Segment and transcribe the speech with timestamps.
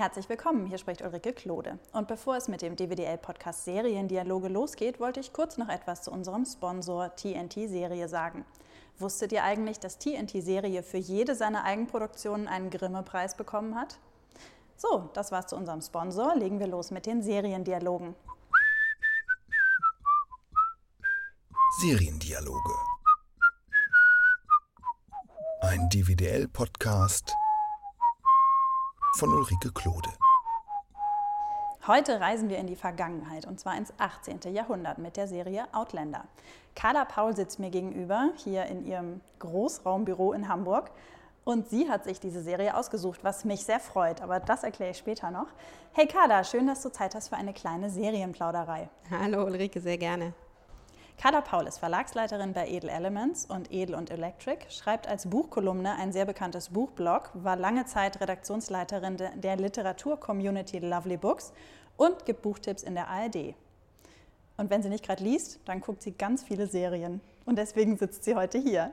[0.00, 1.78] Herzlich willkommen, hier spricht Ulrike Klode.
[1.92, 6.46] Und bevor es mit dem DWDL-Podcast Seriendialoge losgeht, wollte ich kurz noch etwas zu unserem
[6.46, 8.46] Sponsor TNT-Serie sagen.
[8.98, 13.98] Wusstet ihr eigentlich, dass TNT-Serie für jede seiner Eigenproduktionen einen Grimme-Preis bekommen hat?
[14.74, 16.34] So, das war's zu unserem Sponsor.
[16.34, 18.14] Legen wir los mit den Seriendialogen.
[21.82, 22.74] Seriendialoge.
[25.60, 27.34] Ein DWDL-Podcast
[29.14, 30.10] von Ulrike Klode.
[31.86, 34.54] Heute reisen wir in die Vergangenheit und zwar ins 18.
[34.54, 36.24] Jahrhundert mit der Serie Outlander.
[36.76, 40.90] Carla Paul sitzt mir gegenüber hier in ihrem Großraumbüro in Hamburg
[41.44, 44.98] und sie hat sich diese Serie ausgesucht, was mich sehr freut, aber das erkläre ich
[44.98, 45.48] später noch.
[45.92, 48.88] Hey Carla, schön, dass du Zeit hast für eine kleine Serienplauderei.
[49.10, 50.34] Hallo Ulrike, sehr gerne.
[51.20, 56.14] Carla Paul ist Verlagsleiterin bei Edel Elements und Edel und Electric, schreibt als Buchkolumne ein
[56.14, 61.52] sehr bekanntes Buchblog, war lange Zeit Redaktionsleiterin der Literatur-Community Lovely Books
[61.98, 63.54] und gibt Buchtipps in der ARD.
[64.56, 67.20] Und wenn sie nicht gerade liest, dann guckt sie ganz viele Serien.
[67.44, 68.90] Und deswegen sitzt sie heute hier.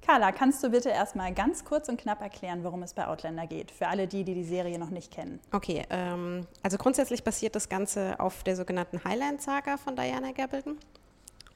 [0.00, 3.70] Carla, kannst du bitte erstmal ganz kurz und knapp erklären, worum es bei Outlander geht,
[3.70, 5.40] für alle die, die die Serie noch nicht kennen?
[5.52, 10.78] Okay, ähm, also grundsätzlich basiert das Ganze auf der sogenannten Highland-Saga von Diana Gabaldon.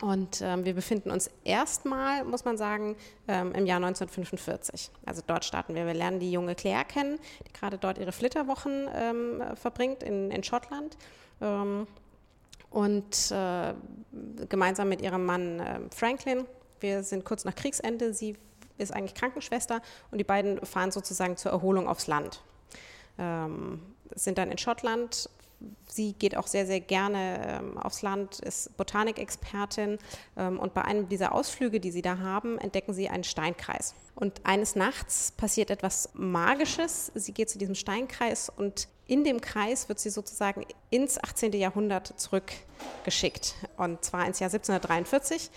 [0.00, 2.96] Und ähm, wir befinden uns erstmal, muss man sagen,
[3.28, 4.90] ähm, im Jahr 1945.
[5.06, 5.86] Also dort starten wir.
[5.86, 10.42] Wir lernen die junge Claire kennen, die gerade dort ihre Flitterwochen ähm, verbringt in, in
[10.42, 10.96] Schottland.
[11.40, 11.86] Ähm,
[12.70, 13.72] und äh,
[14.48, 16.44] gemeinsam mit ihrem Mann äh, Franklin.
[16.80, 18.12] Wir sind kurz nach Kriegsende.
[18.12, 18.36] Sie
[18.78, 22.42] ist eigentlich Krankenschwester und die beiden fahren sozusagen zur Erholung aufs Land.
[23.16, 23.80] Ähm,
[24.16, 25.30] sind dann in Schottland,
[25.88, 29.98] sie geht auch sehr, sehr gerne ähm, aufs Land, ist Botanikexpertin
[30.36, 33.94] ähm, und bei einem dieser Ausflüge, die sie da haben, entdecken sie einen Steinkreis.
[34.14, 37.10] Und eines Nachts passiert etwas Magisches.
[37.14, 41.52] Sie geht zu diesem Steinkreis und in dem Kreis wird sie sozusagen ins 18.
[41.52, 45.50] Jahrhundert zurückgeschickt und zwar ins Jahr 1743.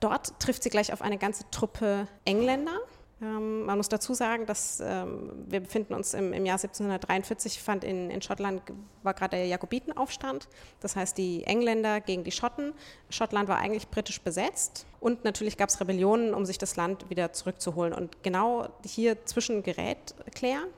[0.00, 2.78] Dort trifft sie gleich auf eine ganze Truppe Engländer,
[3.20, 8.10] man muss dazu sagen, dass ähm, wir befinden uns im, im, Jahr 1743, fand in,
[8.10, 8.62] in Schottland,
[9.02, 10.48] war gerade der Jakobitenaufstand,
[10.80, 12.74] das heißt die Engländer gegen die Schotten.
[13.10, 17.32] Schottland war eigentlich britisch besetzt und natürlich gab es Rebellionen, um sich das Land wieder
[17.32, 17.92] zurückzuholen.
[17.92, 20.68] Und genau hier zwischen gerät Claire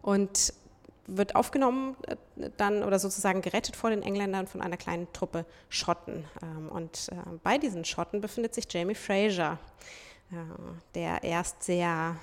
[0.00, 0.54] und
[1.06, 2.16] wird aufgenommen äh,
[2.56, 6.24] dann oder sozusagen gerettet vor den Engländern von einer kleinen Truppe Schotten.
[6.42, 9.58] Ähm, und äh, bei diesen Schotten befindet sich Jamie Fraser
[10.94, 12.16] der erst sehr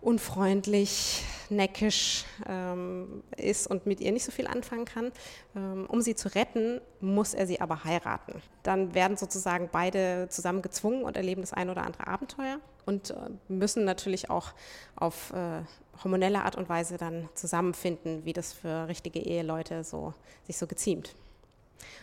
[0.00, 5.12] unfreundlich, neckisch ähm, ist und mit ihr nicht so viel anfangen kann.
[5.54, 8.40] Ähm, um sie zu retten, muss er sie aber heiraten.
[8.62, 13.14] Dann werden sozusagen beide zusammen gezwungen und erleben das ein oder andere Abenteuer und äh,
[13.48, 14.52] müssen natürlich auch
[14.96, 15.62] auf äh,
[16.02, 20.14] hormonelle Art und Weise dann zusammenfinden, wie das für richtige Eheleute so,
[20.44, 21.14] sich so geziemt.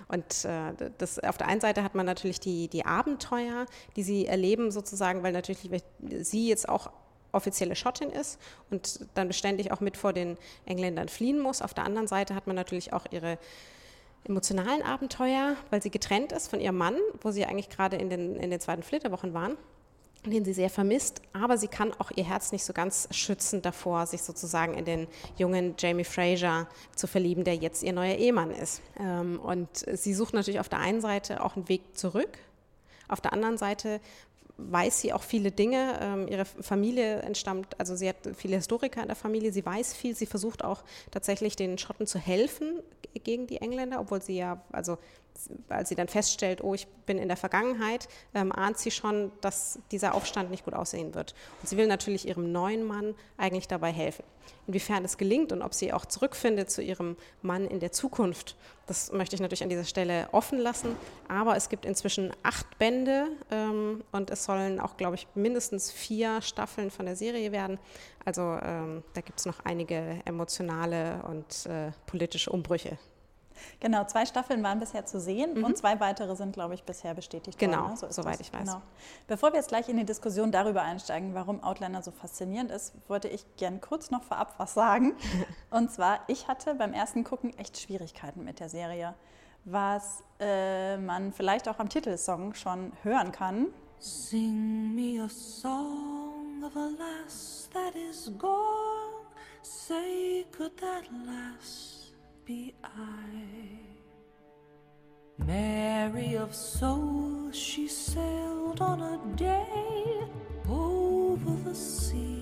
[0.07, 3.65] Und äh, das, auf der einen Seite hat man natürlich die, die Abenteuer,
[3.95, 6.91] die sie erleben sozusagen, weil natürlich sie jetzt auch
[7.31, 8.39] offizielle Schottin ist
[8.71, 11.61] und dann beständig auch mit vor den Engländern fliehen muss.
[11.61, 13.37] Auf der anderen Seite hat man natürlich auch ihre
[14.23, 18.35] emotionalen Abenteuer, weil sie getrennt ist von ihrem Mann, wo sie eigentlich gerade in den,
[18.37, 19.57] in den zweiten Flitterwochen waren
[20.25, 24.05] den sie sehr vermisst, aber sie kann auch ihr Herz nicht so ganz schützen davor,
[24.07, 25.07] sich sozusagen in den
[25.37, 28.81] jungen Jamie Fraser zu verlieben, der jetzt ihr neuer Ehemann ist.
[28.99, 32.37] Ähm, und sie sucht natürlich auf der einen Seite auch einen Weg zurück,
[33.07, 34.01] auf der anderen Seite
[34.57, 35.99] weiß sie auch viele Dinge.
[36.01, 40.15] Ähm, ihre Familie entstammt, also sie hat viele Historiker in der Familie, sie weiß viel,
[40.15, 42.79] sie versucht auch tatsächlich den Schotten zu helfen
[43.23, 44.97] gegen die Engländer, obwohl sie ja, also
[45.69, 49.79] als sie dann feststellt, oh, ich bin in der Vergangenheit, ähm, ahnt sie schon, dass
[49.91, 51.33] dieser Aufstand nicht gut aussehen wird.
[51.61, 54.23] Und sie will natürlich ihrem neuen Mann eigentlich dabei helfen.
[54.65, 58.55] Inwiefern es gelingt und ob sie auch zurückfindet zu ihrem Mann in der Zukunft,
[58.85, 60.95] das möchte ich natürlich an dieser Stelle offen lassen.
[61.27, 66.41] Aber es gibt inzwischen acht Bände ähm, und es sollen auch, glaube ich, mindestens vier
[66.41, 67.79] Staffeln von der Serie werden.
[68.23, 72.97] Also ähm, da gibt es noch einige emotionale und äh, politische Umbrüche.
[73.79, 75.63] Genau, zwei Staffeln waren bisher zu sehen mhm.
[75.63, 77.95] und zwei weitere sind, glaube ich, bisher bestätigt genau, worden.
[77.95, 78.65] Genau, so soweit ich weiß.
[78.65, 78.81] Genau.
[79.27, 83.27] Bevor wir jetzt gleich in die Diskussion darüber einsteigen, warum Outlander so faszinierend ist, wollte
[83.27, 85.15] ich gern kurz noch vorab was sagen.
[85.69, 89.13] und zwar, ich hatte beim ersten Gucken echt Schwierigkeiten mit der Serie,
[89.65, 93.67] was äh, man vielleicht auch am Titelsong schon hören kann.
[93.99, 99.25] Sing me a song of a lass that is gone,
[99.63, 102.06] say could that lass
[102.47, 103.25] be I.
[105.37, 110.21] Mary of soul, she sailed on a day
[110.69, 112.36] over the sea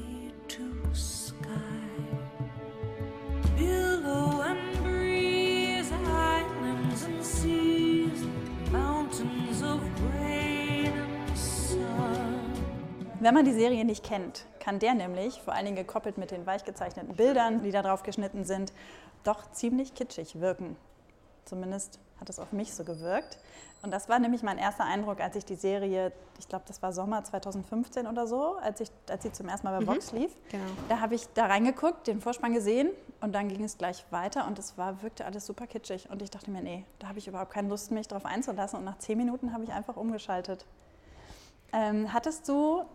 [13.26, 16.46] Wenn man die Serie nicht kennt, kann der nämlich, vor allen Dingen gekoppelt mit den
[16.46, 18.72] weich gezeichneten Bildern, die da drauf geschnitten sind,
[19.24, 20.76] doch ziemlich kitschig wirken.
[21.44, 23.40] Zumindest hat es auf mich so gewirkt.
[23.82, 26.94] Und das war nämlich mein erster Eindruck, als ich die Serie, ich glaube, das war
[26.94, 29.88] Sommer 2015 oder so, als, ich, als sie zum ersten Mal bei mhm.
[29.88, 30.36] Vox lief.
[30.52, 30.64] Genau.
[30.88, 32.92] Da habe ich da reingeguckt, den Vorspann gesehen
[33.22, 36.12] und dann ging es gleich weiter und es war, wirkte alles super kitschig.
[36.12, 38.78] Und ich dachte mir, nee, da habe ich überhaupt keine Lust, mich darauf einzulassen.
[38.78, 40.64] Und nach zehn Minuten habe ich einfach umgeschaltet.
[41.74, 42.86] Ähm, hattest du,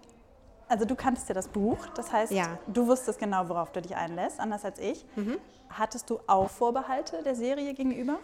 [0.70, 2.58] also du kanntest ja das Buch, das heißt, ja.
[2.68, 5.04] du wusstest genau, worauf du dich einlässt, anders als ich.
[5.16, 5.38] Mhm.
[5.68, 8.20] Hattest du auch Vorbehalte der Serie gegenüber?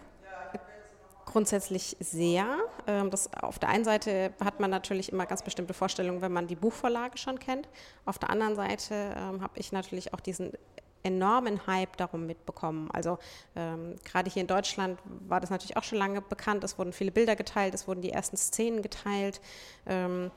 [1.25, 2.45] Grundsätzlich sehr.
[2.87, 6.47] Ähm, das, auf der einen Seite hat man natürlich immer ganz bestimmte Vorstellungen, wenn man
[6.47, 7.67] die Buchvorlage schon kennt.
[8.05, 10.53] Auf der anderen Seite ähm, habe ich natürlich auch diesen
[11.03, 12.89] enormen Hype darum mitbekommen.
[12.91, 13.17] Also
[13.55, 16.63] ähm, gerade hier in Deutschland war das natürlich auch schon lange bekannt.
[16.63, 19.41] Es wurden viele Bilder geteilt, es wurden die ersten Szenen geteilt.
[19.85, 20.31] Ähm,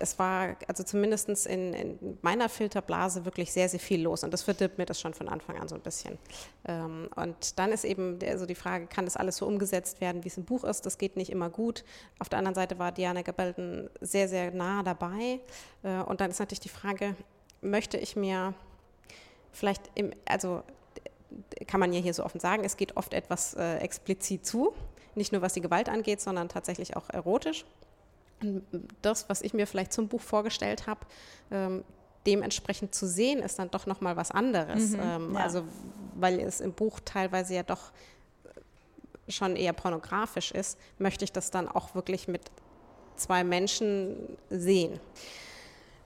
[0.00, 4.42] es war also zumindest in, in, meiner Filterblase wirklich sehr, sehr viel los und das
[4.42, 6.18] verdirbt mir das schon von Anfang an so ein bisschen.
[6.66, 10.28] Ähm, und dann ist eben also die Frage, kann das alles so umgesetzt werden, wie
[10.28, 10.86] es im Buch ist?
[10.86, 11.84] Das geht nicht immer gut.
[12.18, 15.40] Auf der anderen Seite war Diana Gabaldon sehr, sehr nah dabei.
[15.82, 17.16] Äh, und dann ist natürlich die Frage,
[17.60, 18.54] möchte ich mir
[19.52, 20.62] vielleicht, im, also
[21.66, 24.72] kann man ja hier so offen sagen, es geht oft etwas äh, explizit zu,
[25.14, 27.64] nicht nur was die Gewalt angeht, sondern tatsächlich auch erotisch
[29.02, 31.00] das, was ich mir vielleicht zum Buch vorgestellt habe,
[31.50, 31.84] ähm,
[32.26, 34.90] dementsprechend zu sehen, ist dann doch nochmal was anderes.
[34.90, 35.40] Mhm, ähm, ja.
[35.40, 35.62] Also,
[36.14, 37.92] weil es im Buch teilweise ja doch
[39.28, 42.42] schon eher pornografisch ist, möchte ich das dann auch wirklich mit
[43.16, 45.00] zwei Menschen sehen.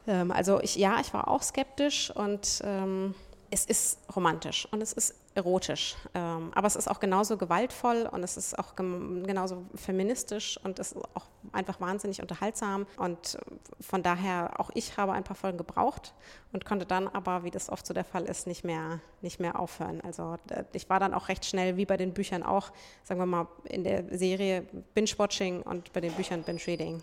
[0.06, 3.14] Ähm, also ich, ja, ich war auch skeptisch und ähm,
[3.50, 5.96] es ist romantisch und es ist erotisch.
[6.14, 10.92] Ähm, aber es ist auch genauso gewaltvoll und es ist auch genauso feministisch und es
[10.92, 12.86] ist auch einfach wahnsinnig unterhaltsam.
[12.96, 13.38] Und
[13.80, 16.14] von daher, auch ich habe ein paar Folgen gebraucht
[16.52, 19.58] und konnte dann aber, wie das oft so der Fall ist, nicht mehr, nicht mehr
[19.58, 20.00] aufhören.
[20.00, 20.36] Also
[20.72, 22.72] ich war dann auch recht schnell, wie bei den Büchern auch,
[23.04, 24.62] sagen wir mal, in der Serie
[24.94, 27.02] Binge-Watching und bei den Büchern Binge-Reading.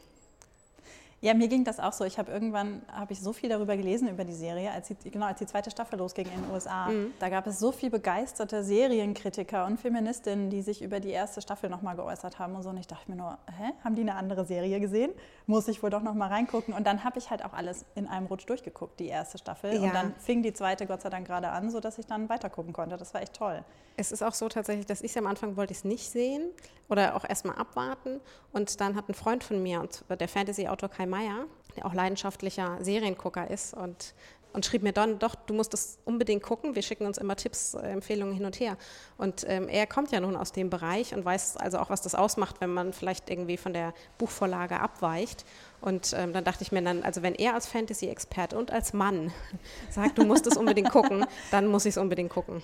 [1.20, 2.04] Ja, mir ging das auch so.
[2.04, 5.26] Ich habe irgendwann habe ich so viel darüber gelesen über die Serie, als die, genau
[5.26, 6.90] als die zweite Staffel losging in den USA.
[6.90, 7.12] Mhm.
[7.20, 11.72] Da gab es so viel begeisterte Serienkritiker und Feministinnen, die sich über die erste Staffel
[11.72, 12.70] nochmal geäußert haben und so.
[12.70, 15.12] Und ich dachte mir nur, hä, haben die eine andere Serie gesehen?
[15.48, 16.76] Muss ich wohl doch nochmal reingucken.
[16.76, 19.74] Und dann habe ich halt auch alles in einem Rutsch durchgeguckt, die erste Staffel.
[19.74, 19.82] Ja.
[19.82, 22.96] Und dann fing die zweite Gott sei Dank gerade an, sodass ich dann weitergucken konnte.
[22.96, 23.64] Das war echt toll.
[24.00, 26.52] Es ist auch so tatsächlich, dass ich es am Anfang wollte ich es nicht sehen
[26.88, 28.22] oder auch erstmal abwarten.
[28.54, 31.46] Und dann hat ein Freund von mir, und der Fantasy-Autor Kai Meier,
[31.76, 34.14] der auch leidenschaftlicher Seriengucker ist und
[34.58, 36.74] und schrieb mir dann, doch, du musst das unbedingt gucken.
[36.74, 38.76] Wir schicken uns immer Tipps, äh, Empfehlungen hin und her.
[39.18, 42.16] Und ähm, er kommt ja nun aus dem Bereich und weiß also auch, was das
[42.16, 45.46] ausmacht, wenn man vielleicht irgendwie von der Buchvorlage abweicht.
[45.80, 49.32] Und ähm, dann dachte ich mir dann, also wenn er als Fantasy-Experte und als Mann
[49.92, 52.64] sagt, du musst es unbedingt gucken, dann muss ich es unbedingt gucken.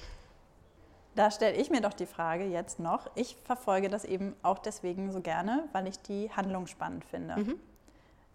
[1.14, 3.08] Da stelle ich mir doch die Frage jetzt noch.
[3.14, 7.36] Ich verfolge das eben auch deswegen so gerne, weil ich die Handlung spannend finde.
[7.36, 7.60] Mhm.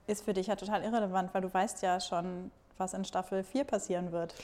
[0.09, 3.65] Ist für dich ja total irrelevant, weil du weißt ja schon, was in Staffel 4
[3.65, 4.35] passieren wird.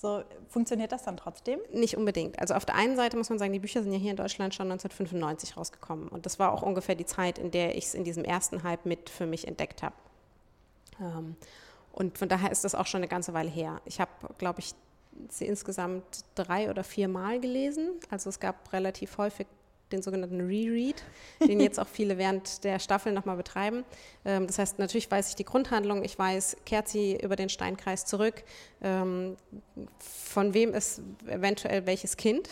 [0.00, 1.60] So, funktioniert das dann trotzdem?
[1.72, 2.40] Nicht unbedingt.
[2.40, 4.52] Also auf der einen Seite muss man sagen, die Bücher sind ja hier in Deutschland
[4.52, 6.08] schon 1995 rausgekommen.
[6.08, 8.84] Und das war auch ungefähr die Zeit, in der ich es in diesem ersten Hype
[8.84, 9.94] mit für mich entdeckt habe.
[11.00, 11.36] Ähm,
[11.92, 13.80] und von daher ist das auch schon eine ganze Weile her.
[13.84, 14.74] Ich habe, glaube ich,
[15.28, 17.90] sie insgesamt drei oder vier Mal gelesen.
[18.10, 19.46] Also es gab relativ häufig
[19.92, 21.02] den sogenannten Reread,
[21.40, 23.84] den jetzt auch viele während der Staffel nochmal betreiben.
[24.24, 28.04] Ähm, das heißt, natürlich weiß ich die Grundhandlung, ich weiß, kehrt sie über den Steinkreis
[28.04, 28.42] zurück,
[28.82, 29.36] ähm,
[29.98, 32.48] von wem ist eventuell welches Kind.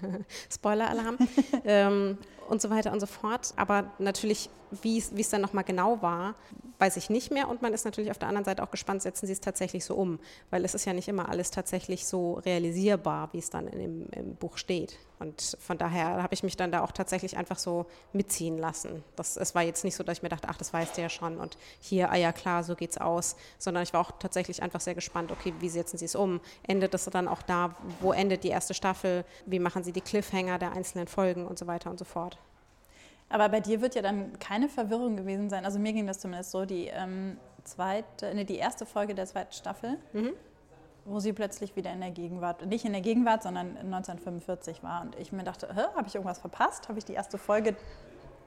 [0.50, 1.16] Spoiler-Alarm.
[1.64, 2.18] ähm,
[2.48, 3.52] und so weiter und so fort.
[3.56, 4.50] Aber natürlich,
[4.82, 6.34] wie es dann nochmal genau war,
[6.78, 7.48] weiß ich nicht mehr.
[7.48, 9.94] Und man ist natürlich auf der anderen Seite auch gespannt, setzen sie es tatsächlich so
[9.94, 10.18] um.
[10.50, 14.34] Weil es ist ja nicht immer alles tatsächlich so realisierbar, wie es dann in im
[14.36, 14.98] Buch steht.
[15.18, 19.02] Und von daher habe ich mich dann da auch tatsächlich einfach so mitziehen lassen.
[19.16, 21.08] Das, es war jetzt nicht so, dass ich mir dachte, ach, das weißt du ja
[21.08, 23.36] schon und hier, ah ja klar, so geht's aus.
[23.58, 26.40] Sondern ich war auch tatsächlich einfach sehr gespannt, okay, wie setzen sie es um?
[26.66, 29.24] Endet es dann auch da, wo endet die erste Staffel?
[29.46, 32.38] Wie machen sie die Cliffhanger der einzelnen Folgen und so weiter und so fort?
[33.28, 35.64] Aber bei dir wird ja dann keine Verwirrung gewesen sein.
[35.64, 39.52] Also mir ging das zumindest so, die ähm, zweite, nee, die erste Folge der zweiten
[39.52, 40.32] Staffel, mhm.
[41.04, 45.02] wo sie plötzlich wieder in der Gegenwart, nicht in der Gegenwart, sondern 1945 war.
[45.02, 46.88] Und ich mir dachte, habe ich irgendwas verpasst?
[46.88, 47.74] Habe ich die erste Folge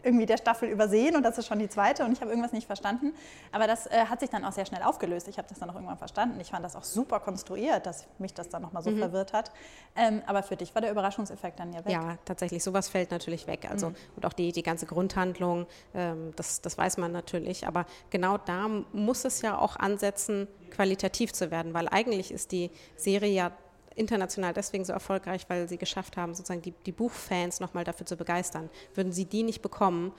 [0.03, 2.67] irgendwie der Staffel übersehen und das ist schon die zweite und ich habe irgendwas nicht
[2.67, 3.13] verstanden.
[3.51, 5.27] Aber das äh, hat sich dann auch sehr schnell aufgelöst.
[5.27, 6.39] Ich habe das dann auch irgendwann verstanden.
[6.39, 8.99] Ich fand das auch super konstruiert, dass mich das dann nochmal so mhm.
[8.99, 9.51] verwirrt hat.
[9.95, 11.91] Ähm, aber für dich war der Überraschungseffekt dann ja weg.
[11.91, 12.63] Ja, tatsächlich.
[12.63, 13.67] Sowas fällt natürlich weg.
[13.69, 13.95] Also, mhm.
[14.15, 17.67] Und auch die, die ganze Grundhandlung, ähm, das, das weiß man natürlich.
[17.67, 22.71] Aber genau da muss es ja auch ansetzen, qualitativ zu werden, weil eigentlich ist die
[22.95, 23.51] Serie ja
[23.99, 28.15] international deswegen so erfolgreich, weil sie geschafft haben, sozusagen die, die Buchfans nochmal dafür zu
[28.15, 28.69] begeistern.
[28.95, 30.13] Würden sie die nicht bekommen,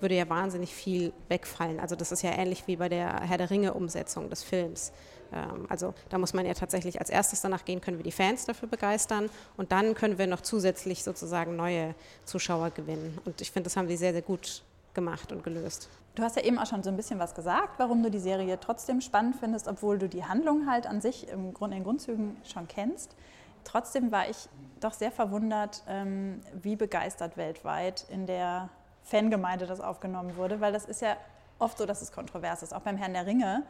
[0.00, 1.80] würde ja wahnsinnig viel wegfallen.
[1.80, 4.92] Also das ist ja ähnlich wie bei der Herr der Ringe-Umsetzung des Films.
[5.32, 8.44] Ähm, also da muss man ja tatsächlich als erstes danach gehen, können wir die Fans
[8.44, 13.18] dafür begeistern und dann können wir noch zusätzlich sozusagen neue Zuschauer gewinnen.
[13.24, 14.62] Und ich finde, das haben sie sehr, sehr gut
[14.96, 15.88] gemacht und gelöst.
[16.16, 18.58] Du hast ja eben auch schon so ein bisschen was gesagt, warum du die Serie
[18.58, 22.66] trotzdem spannend findest, obwohl du die Handlung halt an sich im Grund, in Grundzügen schon
[22.66, 23.14] kennst.
[23.62, 24.48] Trotzdem war ich
[24.80, 28.70] doch sehr verwundert, ähm, wie begeistert weltweit in der
[29.04, 31.16] Fangemeinde das aufgenommen wurde, weil das ist ja
[31.58, 32.74] oft so, dass es kontrovers ist.
[32.74, 33.62] Auch beim Herrn der Ringe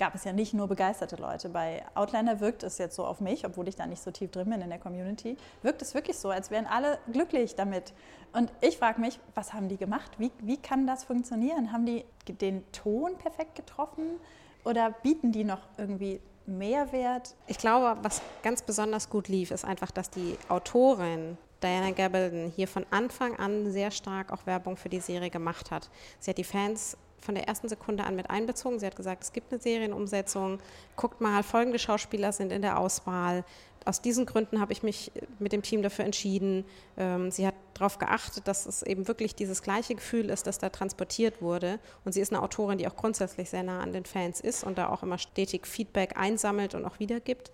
[0.00, 1.50] gab es ja nicht nur begeisterte Leute.
[1.50, 4.48] Bei Outlander wirkt es jetzt so auf mich, obwohl ich da nicht so tief drin
[4.48, 7.92] bin in der Community, wirkt es wirklich so, als wären alle glücklich damit.
[8.32, 10.12] Und ich frage mich, was haben die gemacht?
[10.16, 11.70] Wie, wie kann das funktionieren?
[11.70, 14.18] Haben die den Ton perfekt getroffen
[14.64, 17.36] oder bieten die noch irgendwie Mehrwert?
[17.46, 22.68] Ich glaube, was ganz besonders gut lief, ist einfach, dass die Autorin Diana Gabaldon hier
[22.68, 25.90] von Anfang an sehr stark auch Werbung für die Serie gemacht hat.
[26.18, 28.78] Sie hat die Fans von der ersten Sekunde an mit einbezogen.
[28.78, 30.58] Sie hat gesagt, es gibt eine Serienumsetzung,
[30.96, 33.44] guckt mal, folgende Schauspieler sind in der Auswahl.
[33.84, 36.64] Aus diesen Gründen habe ich mich mit dem Team dafür entschieden.
[36.98, 40.68] Ähm, sie hat darauf geachtet, dass es eben wirklich dieses gleiche Gefühl ist, das da
[40.68, 41.78] transportiert wurde.
[42.04, 44.76] Und sie ist eine Autorin, die auch grundsätzlich sehr nah an den Fans ist und
[44.76, 47.50] da auch immer stetig Feedback einsammelt und auch wiedergibt.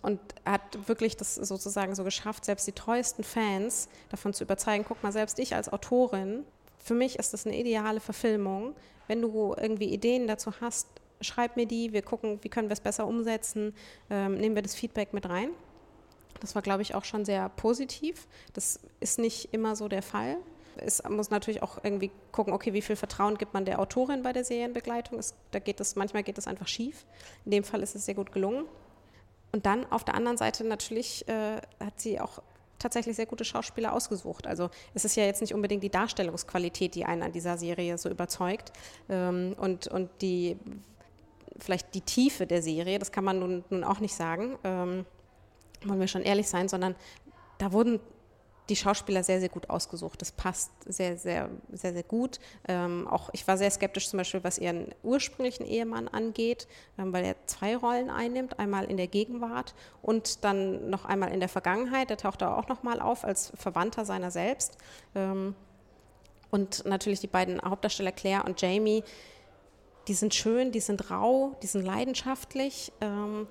[0.00, 5.02] Und hat wirklich das sozusagen so geschafft, selbst die treuesten Fans davon zu überzeugen, guck
[5.02, 6.44] mal, selbst ich als Autorin,
[6.78, 8.74] für mich ist das eine ideale Verfilmung,
[9.06, 10.88] wenn du irgendwie Ideen dazu hast,
[11.20, 13.74] schreib mir die, wir gucken, wie können wir es besser umsetzen,
[14.10, 15.50] ähm, nehmen wir das Feedback mit rein.
[16.40, 18.26] Das war, glaube ich, auch schon sehr positiv.
[18.52, 20.36] Das ist nicht immer so der Fall.
[20.76, 24.34] Es muss natürlich auch irgendwie gucken, okay, wie viel Vertrauen gibt man der Autorin bei
[24.34, 25.18] der Serienbegleitung.
[25.18, 27.06] Es, da geht es, manchmal geht es einfach schief.
[27.46, 28.66] In dem Fall ist es sehr gut gelungen.
[29.52, 32.42] Und dann auf der anderen Seite natürlich äh, hat sie auch
[32.78, 34.46] tatsächlich sehr gute Schauspieler ausgesucht.
[34.46, 38.08] Also es ist ja jetzt nicht unbedingt die Darstellungsqualität, die einen an dieser Serie so
[38.08, 38.72] überzeugt
[39.08, 40.56] ähm, und, und die
[41.58, 45.06] vielleicht die Tiefe der Serie, das kann man nun, nun auch nicht sagen, ähm,
[45.84, 46.94] wollen wir schon ehrlich sein, sondern
[47.58, 48.00] da wurden
[48.68, 50.20] die Schauspieler sehr, sehr gut ausgesucht.
[50.20, 52.40] Das passt sehr, sehr, sehr, sehr gut.
[52.66, 56.66] Ähm, auch ich war sehr skeptisch zum Beispiel, was ihren ursprünglichen Ehemann angeht,
[56.98, 61.40] ähm, weil er zwei Rollen einnimmt, einmal in der Gegenwart und dann noch einmal in
[61.40, 62.10] der Vergangenheit.
[62.10, 64.76] Der taucht da auch noch mal auf als Verwandter seiner selbst.
[65.14, 65.54] Ähm,
[66.50, 69.02] und natürlich die beiden Hauptdarsteller Claire und Jamie,
[70.08, 73.48] die sind schön, die sind rau, die sind leidenschaftlich ähm,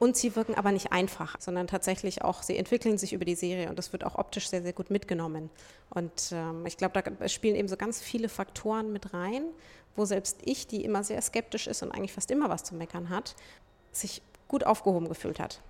[0.00, 3.68] und sie wirken aber nicht einfach, sondern tatsächlich auch, sie entwickeln sich über die Serie
[3.68, 5.50] und das wird auch optisch sehr, sehr gut mitgenommen.
[5.90, 9.44] Und ähm, ich glaube, da spielen eben so ganz viele Faktoren mit rein,
[9.96, 13.10] wo selbst ich, die immer sehr skeptisch ist und eigentlich fast immer was zu meckern
[13.10, 13.36] hat,
[13.92, 15.60] sich gut aufgehoben gefühlt hat.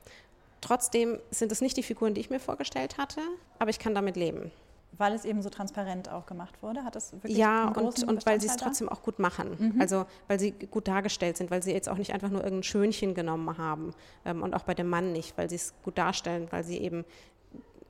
[0.60, 3.20] Trotzdem sind es nicht die Figuren, die ich mir vorgestellt hatte,
[3.58, 4.52] aber ich kann damit leben
[4.92, 6.84] weil es eben so transparent auch gemacht wurde?
[6.84, 9.72] Hat es wirklich Ja, und, und weil sie es trotzdem auch gut machen.
[9.74, 9.80] Mhm.
[9.80, 13.14] Also weil sie gut dargestellt sind, weil sie jetzt auch nicht einfach nur irgendein Schönchen
[13.14, 13.94] genommen haben
[14.24, 17.04] ähm, und auch bei dem Mann nicht, weil sie es gut darstellen, weil sie eben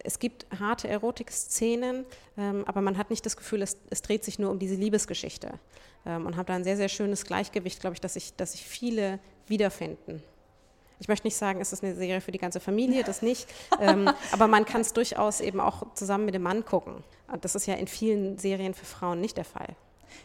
[0.02, 2.06] es gibt harte Erotik-Szenen,
[2.38, 5.58] ähm, aber man hat nicht das Gefühl, es, es, dreht sich nur um diese Liebesgeschichte.
[6.06, 8.64] Ähm, und hat da ein sehr, sehr schönes Gleichgewicht, glaube ich, dass sich dass sich
[8.64, 10.22] viele wiederfinden.
[11.00, 13.48] Ich möchte nicht sagen, es ist eine Serie für die ganze Familie, das nicht.
[13.80, 17.02] ähm, aber man kann es durchaus eben auch zusammen mit dem Mann gucken.
[17.32, 19.74] Und das ist ja in vielen Serien für Frauen nicht der Fall.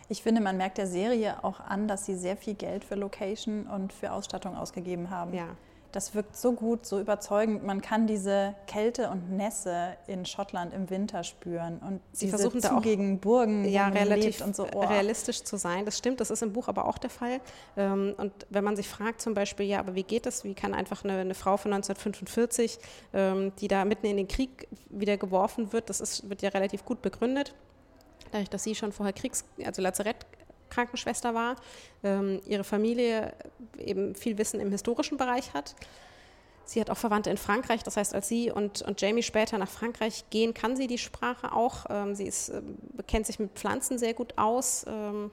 [0.10, 3.68] Ich finde, man merkt der Serie auch an, dass sie sehr viel Geld für Location
[3.68, 5.34] und für Ausstattung ausgegeben haben.
[5.34, 5.48] Ja
[5.96, 7.64] das wirkt so gut, so überzeugend.
[7.64, 12.78] Man kann diese Kälte und Nässe in Schottland im Winter spüren und sie versuchen da
[12.78, 14.68] auch gegen Burgen ja, relativ und so.
[14.74, 14.82] Oh.
[14.82, 15.86] realistisch zu sein.
[15.86, 17.40] Das stimmt, das ist im Buch aber auch der Fall.
[17.78, 20.44] Ähm, und wenn man sich fragt zum Beispiel, ja, aber wie geht das?
[20.44, 22.78] Wie kann einfach eine, eine Frau von 1945,
[23.14, 26.84] ähm, die da mitten in den Krieg wieder geworfen wird, das ist, wird ja relativ
[26.84, 27.56] gut begründet
[28.32, 30.26] dadurch, dass sie schon vorher Kriegs-, also Lazarett
[30.70, 31.56] Krankenschwester war,
[32.04, 33.34] ähm, ihre Familie
[33.78, 35.76] eben viel Wissen im historischen Bereich hat.
[36.66, 39.70] Sie hat auch Verwandte in Frankreich, das heißt, als sie und, und Jamie später nach
[39.70, 41.86] Frankreich gehen, kann sie die Sprache auch.
[41.90, 42.62] Ähm, sie ist, äh,
[43.08, 44.84] kennt sich mit Pflanzen sehr gut aus.
[44.88, 45.32] Ähm,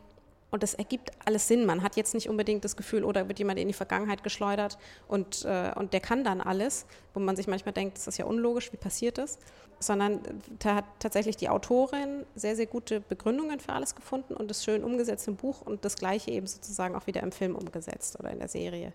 [0.52, 1.66] und das ergibt alles Sinn.
[1.66, 4.78] Man hat jetzt nicht unbedingt das Gefühl, oder wird jemand in die Vergangenheit geschleudert
[5.08, 8.26] und, äh, und der kann dann alles, wo man sich manchmal denkt, das ist ja
[8.26, 9.38] unlogisch, wie passiert das?
[9.80, 10.20] Sondern
[10.60, 14.84] da hat tatsächlich die Autorin sehr, sehr gute Begründungen für alles gefunden und es schön
[14.84, 18.38] umgesetzt im Buch und das Gleiche eben sozusagen auch wieder im Film umgesetzt oder in
[18.38, 18.92] der Serie.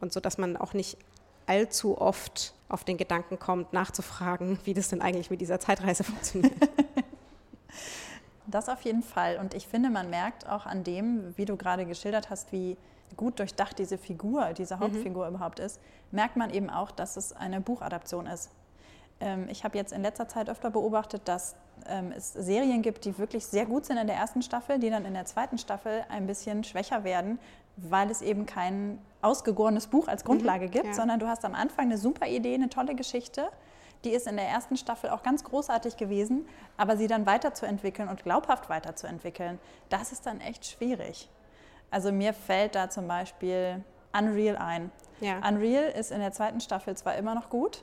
[0.00, 0.96] Und so, dass man auch nicht
[1.46, 6.54] allzu oft auf den Gedanken kommt, nachzufragen, wie das denn eigentlich mit dieser Zeitreise funktioniert.
[8.46, 9.38] Das auf jeden Fall.
[9.38, 12.76] Und ich finde, man merkt auch an dem, wie du gerade geschildert hast, wie
[13.16, 14.80] gut durchdacht diese Figur, diese mhm.
[14.80, 15.36] Hauptfigur mhm.
[15.36, 18.50] überhaupt ist, merkt man eben auch, dass es eine Buchadaption ist.
[19.20, 21.54] Ähm, ich habe jetzt in letzter Zeit öfter beobachtet, dass
[21.86, 25.04] ähm, es Serien gibt, die wirklich sehr gut sind in der ersten Staffel, die dann
[25.04, 27.38] in der zweiten Staffel ein bisschen schwächer werden,
[27.76, 30.94] weil es eben kein ausgegorenes Buch als Grundlage mhm, gibt, ja.
[30.94, 33.48] sondern du hast am Anfang eine super Idee, eine tolle Geschichte
[34.04, 36.46] die ist in der ersten Staffel auch ganz großartig gewesen,
[36.76, 39.58] aber sie dann weiterzuentwickeln und glaubhaft weiterzuentwickeln,
[39.88, 41.28] das ist dann echt schwierig.
[41.90, 43.82] Also mir fällt da zum Beispiel
[44.12, 44.90] Unreal ein.
[45.20, 45.38] Ja.
[45.46, 47.82] Unreal ist in der zweiten Staffel zwar immer noch gut,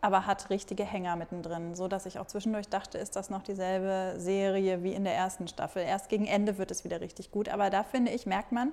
[0.00, 4.14] aber hat richtige Hänger mittendrin, so dass ich auch zwischendurch dachte, ist das noch dieselbe
[4.18, 5.82] Serie wie in der ersten Staffel.
[5.82, 8.72] Erst gegen Ende wird es wieder richtig gut, aber da finde ich, merkt man,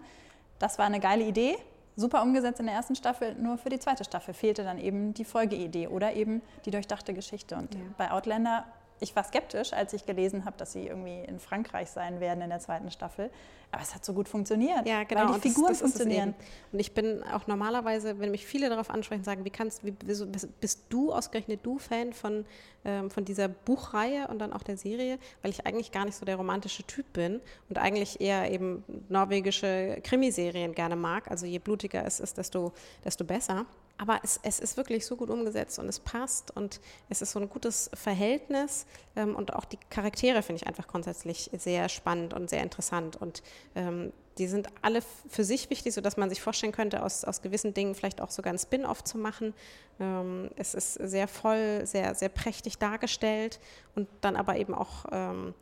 [0.60, 1.58] das war eine geile Idee,
[1.96, 5.26] super umgesetzt in der ersten Staffel, nur für die zweite Staffel fehlte dann eben die
[5.26, 7.56] Folgeidee oder eben die durchdachte Geschichte.
[7.56, 7.82] Und ja.
[7.98, 8.66] bei Outlander
[9.02, 12.50] ich war skeptisch, als ich gelesen habe, dass sie irgendwie in Frankreich sein werden in
[12.50, 13.32] der zweiten Staffel.
[13.72, 14.86] Aber es hat so gut funktioniert.
[14.86, 15.30] Ja, genau.
[15.30, 16.36] Weil die Figuren das, das funktionieren.
[16.72, 20.82] Und ich bin auch normalerweise, wenn mich viele darauf ansprechen, sagen, wie kannst, wie, bist
[20.90, 22.46] du ausgerechnet du Fan von,
[22.86, 25.18] ähm, von dieser Buchreihe und dann auch der Serie?
[25.42, 30.00] Weil ich eigentlich gar nicht so der romantische Typ bin und eigentlich eher eben norwegische
[30.04, 31.32] Krimiserien gerne mag.
[31.32, 32.72] Also je blutiger es ist, desto,
[33.04, 33.66] desto besser.
[34.02, 37.40] Aber es, es, ist wirklich so gut umgesetzt und es passt und es ist so
[37.40, 42.50] ein gutes Verhältnis ähm, und auch die Charaktere finde ich einfach grundsätzlich sehr spannend und
[42.50, 43.44] sehr interessant und
[43.76, 47.76] ähm, die sind alle für sich wichtig, sodass man sich vorstellen könnte, aus, aus gewissen
[47.76, 49.54] Dingen vielleicht auch sogar ein Spin-off zu machen.
[50.00, 53.60] Ähm, es ist sehr voll, sehr, sehr prächtig dargestellt
[53.94, 55.54] und dann aber eben auch ähm,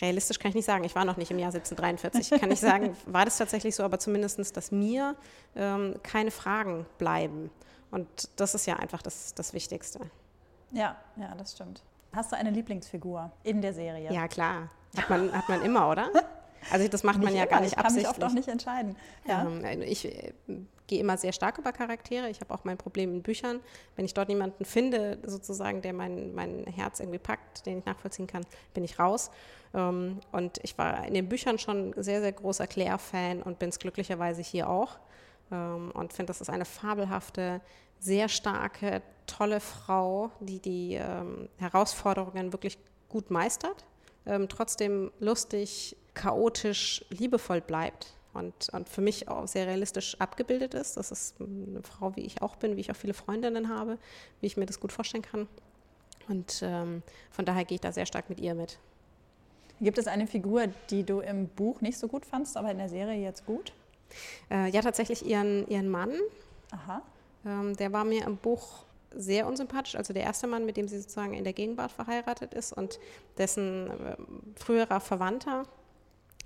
[0.00, 2.96] realistisch kann ich nicht sagen, ich war noch nicht im Jahr 1743, kann ich sagen,
[3.06, 5.16] war das tatsächlich so, aber zumindest, dass mir
[5.56, 7.50] ähm, keine Fragen bleiben.
[7.90, 10.00] Und das ist ja einfach das, das Wichtigste.
[10.72, 11.82] Ja, ja, das stimmt.
[12.12, 14.12] Hast du eine Lieblingsfigur in der Serie?
[14.12, 14.70] Ja, klar.
[14.96, 16.10] Hat man, hat man immer, oder?
[16.72, 17.50] Also das macht man ja immer.
[17.50, 18.02] gar nicht ich absichtlich.
[18.02, 18.96] Ich kann mich oft auch nicht entscheiden.
[19.26, 19.42] Ja.
[19.42, 20.32] Ähm, ich äh,
[20.88, 22.28] gehe immer sehr stark über Charaktere.
[22.30, 23.60] Ich habe auch mein Problem in Büchern.
[23.94, 28.26] Wenn ich dort niemanden finde, sozusagen, der mein, mein Herz irgendwie packt, den ich nachvollziehen
[28.26, 29.30] kann, bin ich raus.
[29.74, 33.78] Ähm, und ich war in den Büchern schon sehr, sehr großer Claire-Fan und bin es
[33.78, 34.98] glücklicherweise hier auch.
[35.50, 37.60] Ähm, und finde, das ist eine fabelhafte,
[38.00, 42.78] sehr starke, tolle Frau, die die ähm, Herausforderungen wirklich
[43.08, 43.84] gut meistert,
[44.50, 48.14] trotzdem lustig, chaotisch, liebevoll bleibt.
[48.34, 50.98] Und, und, für mich auch sehr realistisch abgebildet ist.
[50.98, 53.98] Das ist eine Frau, wie ich auch bin, wie ich auch viele Freundinnen habe,
[54.40, 55.48] wie ich mir das gut vorstellen kann.
[56.28, 58.78] Und ähm, von daher gehe ich da sehr stark mit ihr mit.
[59.80, 62.88] Gibt es eine Figur, die du im Buch nicht so gut fandst, aber in der
[62.88, 63.72] Serie jetzt gut?
[64.50, 66.12] Äh, ja, tatsächlich ihren, ihren Mann.
[66.70, 67.02] Aha.
[67.46, 69.94] Ähm, der war mir im Buch sehr unsympathisch.
[69.96, 72.98] Also der erste Mann, mit dem sie sozusagen in der Gegenwart verheiratet ist und
[73.38, 74.16] dessen äh,
[74.56, 75.64] früherer Verwandter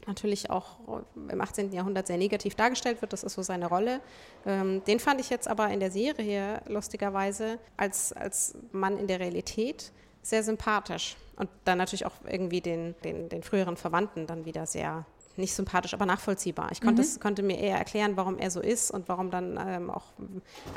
[0.07, 0.79] natürlich auch
[1.14, 1.73] im 18.
[1.73, 3.12] Jahrhundert sehr negativ dargestellt wird.
[3.12, 4.01] Das ist so seine Rolle.
[4.45, 9.21] Ähm, den fand ich jetzt aber in der Serie lustigerweise als, als Mann in der
[9.21, 9.92] Realität
[10.23, 11.16] sehr sympathisch.
[11.37, 15.95] Und dann natürlich auch irgendwie den, den, den früheren Verwandten dann wieder sehr nicht sympathisch,
[15.95, 16.71] aber nachvollziehbar.
[16.73, 17.09] Ich konnte, mhm.
[17.09, 20.05] es, konnte mir eher erklären, warum er so ist und warum dann ähm, auch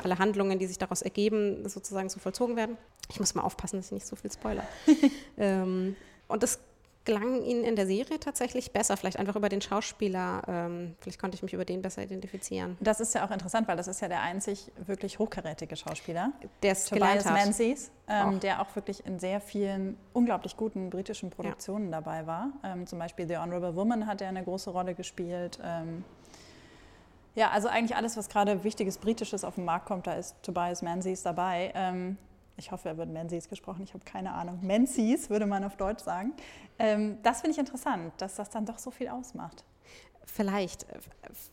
[0.02, 2.78] alle Handlungen, die sich daraus ergeben, sozusagen so vollzogen werden.
[3.10, 4.66] Ich muss mal aufpassen, dass ich nicht so viel spoiler.
[5.36, 5.94] ähm,
[6.28, 6.58] und das
[7.06, 8.96] gelang Ihnen in der Serie tatsächlich besser?
[8.98, 10.42] Vielleicht einfach über den Schauspieler.
[10.46, 12.76] Ähm, vielleicht konnte ich mich über den besser identifizieren.
[12.80, 16.32] Das ist ja auch interessant, weil das ist ja der einzig wirklich hochkarätige Schauspieler.
[16.62, 21.86] Der es Tobias Menzies, ähm, der auch wirklich in sehr vielen unglaublich guten britischen Produktionen
[21.86, 21.92] ja.
[21.92, 22.50] dabei war.
[22.62, 25.58] Ähm, zum Beispiel The Honorable Woman hat er eine große Rolle gespielt.
[25.64, 26.04] Ähm,
[27.36, 30.82] ja, also eigentlich alles, was gerade wichtiges Britisches auf den Markt kommt, da ist Tobias
[30.82, 31.72] Menzies dabei.
[32.56, 34.58] Ich hoffe, er wird Menzies gesprochen, ich habe keine Ahnung.
[34.62, 36.32] Menzies würde man auf Deutsch sagen.
[36.78, 39.64] Ähm, das finde ich interessant, dass das dann doch so viel ausmacht.
[40.24, 40.86] Vielleicht.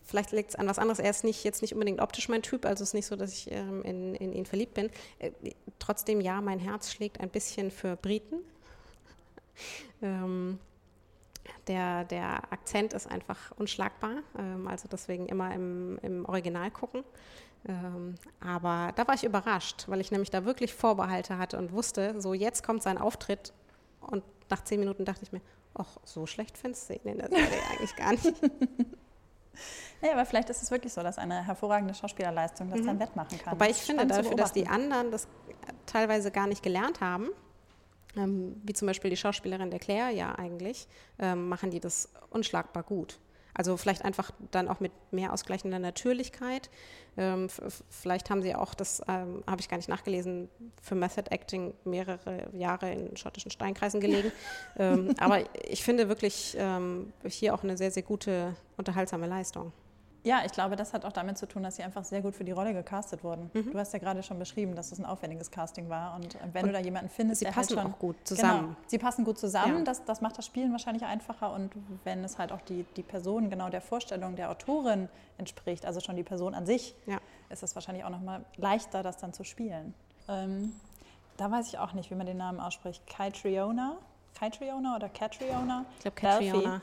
[0.04, 1.00] Vielleicht liegt es an was anderes.
[1.00, 3.32] Er ist nicht, jetzt nicht unbedingt optisch mein Typ, also es ist nicht so, dass
[3.34, 4.90] ich ähm, in, in, ihn verliebt bin.
[5.20, 5.32] Äh,
[5.78, 8.38] trotzdem, ja, mein Herz schlägt ein bisschen für Briten.
[10.02, 10.60] ähm,
[11.68, 17.04] der, der Akzent ist einfach unschlagbar, ähm, also deswegen immer im, im Original gucken.
[17.68, 22.20] Ähm, aber da war ich überrascht, weil ich nämlich da wirklich Vorbehalte hatte und wusste,
[22.20, 23.54] so jetzt kommt sein Auftritt
[24.02, 25.42] und nach zehn Minuten dachte ich mir,
[25.74, 28.34] ach, so schlecht findest du ihn in der Serie eigentlich gar nicht.
[30.02, 32.88] Ja, aber vielleicht ist es wirklich so, dass eine hervorragende Schauspielerleistung das mhm.
[32.88, 33.54] dann wettmachen kann.
[33.54, 35.28] Wobei ich finde dafür, dass die anderen das
[35.86, 37.30] teilweise gar nicht gelernt haben,
[38.18, 40.88] ähm, wie zum Beispiel die Schauspielerin der Claire ja eigentlich,
[41.20, 43.20] ähm, machen die das unschlagbar gut.
[43.54, 46.70] Also vielleicht einfach dann auch mit mehr ausgleichender Natürlichkeit.
[47.18, 47.48] Ähm,
[47.90, 50.50] vielleicht haben sie auch, das ähm, habe ich gar nicht nachgelesen,
[50.82, 54.32] für Method Acting mehrere Jahre in schottischen Steinkreisen gelegen.
[54.78, 59.72] ähm, aber ich finde wirklich ähm, hier auch eine sehr, sehr gute, unterhaltsame Leistung.
[60.26, 62.46] Ja, ich glaube, das hat auch damit zu tun, dass sie einfach sehr gut für
[62.46, 63.52] die Rolle gecastet wurden.
[63.54, 63.72] Mhm.
[63.72, 66.16] Du hast ja gerade schon beschrieben, dass es ein aufwendiges Casting war.
[66.16, 68.16] Und äh, wenn und du da jemanden findest, sie der passen halt schon, auch gut
[68.24, 68.62] zusammen.
[68.62, 69.80] Genau, sie passen gut zusammen.
[69.80, 69.84] Ja.
[69.84, 71.52] Das, das macht das Spielen wahrscheinlich einfacher.
[71.52, 71.72] Und
[72.06, 76.16] wenn es halt auch die, die Person genau der Vorstellung der Autorin entspricht, also schon
[76.16, 77.18] die Person an sich, ja.
[77.50, 79.94] ist es wahrscheinlich auch nochmal leichter, das dann zu spielen.
[80.30, 80.74] Ähm,
[81.36, 83.06] da weiß ich auch nicht, wie man den Namen ausspricht.
[83.08, 83.98] Kytriona?
[84.40, 85.86] Kytriona oder Catriona?
[85.98, 86.82] Ich glaube Catriona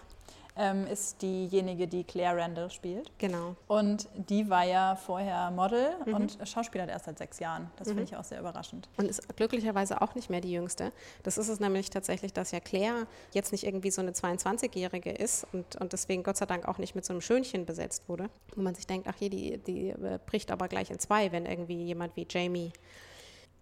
[0.60, 3.10] ähm, ist diejenige, die Claire Randall spielt.
[3.18, 3.56] Genau.
[3.66, 6.14] Und die war ja vorher Model mhm.
[6.14, 7.70] und Schauspieler erst seit sechs Jahren.
[7.76, 7.92] Das mhm.
[7.92, 8.88] finde ich auch sehr überraschend.
[8.98, 10.92] Und ist glücklicherweise auch nicht mehr die Jüngste.
[11.22, 15.46] Das ist es nämlich tatsächlich, dass ja Claire jetzt nicht irgendwie so eine 22-Jährige ist
[15.52, 18.60] und, und deswegen Gott sei Dank auch nicht mit so einem Schönchen besetzt wurde, wo
[18.60, 21.82] man sich denkt, ach je, die, die äh, bricht aber gleich in zwei, wenn irgendwie
[21.84, 22.72] jemand wie Jamie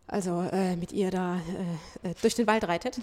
[0.09, 1.37] also äh, mit ihr da
[2.03, 2.99] äh, äh durch den Wald reitet.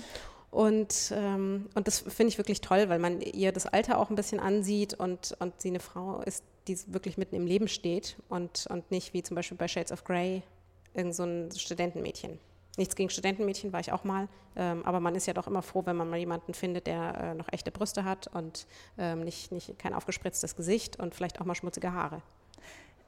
[0.52, 4.16] Und, ähm, und das finde ich wirklich toll, weil man ihr das Alter auch ein
[4.16, 8.68] bisschen ansieht und, und sie eine Frau ist, die wirklich mitten im Leben steht und,
[8.70, 10.44] und nicht wie zum Beispiel bei Shades of Grey
[10.94, 12.40] irgend so ein Studentenmädchen.
[12.78, 15.84] Nichts gegen Studentenmädchen war ich auch mal, ähm, aber man ist ja doch immer froh,
[15.86, 19.80] wenn man mal jemanden findet, der äh, noch echte Brüste hat und ähm, nicht, nicht
[19.80, 22.22] kein aufgespritztes Gesicht und vielleicht auch mal schmutzige Haare.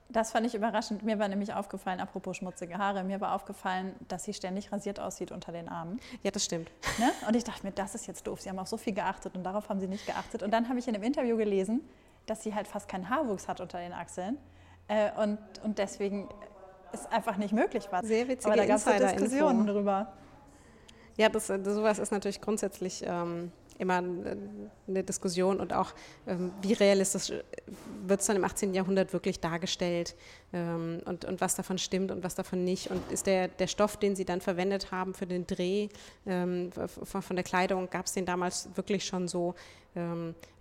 [0.10, 1.04] Das fand ich überraschend.
[1.04, 5.32] Mir war nämlich aufgefallen, apropos schmutzige Haare, mir war aufgefallen, dass sie ständig rasiert aussieht
[5.32, 6.00] unter den Armen.
[6.24, 6.72] Ja, das stimmt.
[6.98, 7.12] Ne?
[7.28, 8.42] Und ich dachte mir, das ist jetzt doof.
[8.42, 10.44] Sie haben auf so viel geachtet und darauf haben sie nicht geachtet.
[10.44, 11.82] Und dann habe ich in einem Interview gelesen,
[12.26, 14.38] dass sie halt fast keinen Haarwuchs hat unter den Achseln.
[14.88, 16.30] Äh, und, und deswegen
[16.94, 18.04] es einfach nicht möglich war.
[18.04, 20.14] Sehr witzige Aber da gab es Diskussionen drüber.
[21.18, 24.04] Ja, das, sowas ist natürlich grundsätzlich ähm, immer
[24.88, 25.94] eine Diskussion und auch,
[26.26, 27.32] ähm, wie realistisch
[28.06, 28.74] wird es dann im 18.
[28.74, 30.16] Jahrhundert wirklich dargestellt
[30.54, 32.90] ähm, und, und was davon stimmt und was davon nicht.
[32.90, 35.90] Und ist der, der Stoff, den sie dann verwendet haben für den Dreh
[36.26, 39.56] ähm, von, von der Kleidung, gab es den damals wirklich schon so.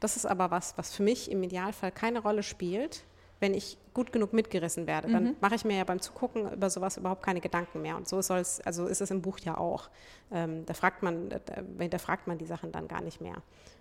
[0.00, 3.04] das ist aber was, was für mich im Idealfall keine Rolle spielt
[3.40, 5.36] wenn ich gut genug mitgerissen werde, dann mhm.
[5.40, 7.96] mache ich mir ja beim Zugucken über sowas überhaupt keine Gedanken mehr.
[7.96, 9.88] Und so soll's, also ist es im Buch ja auch.
[10.32, 13.36] Ähm, da fragt man, da, da fragt man die Sachen dann gar nicht mehr.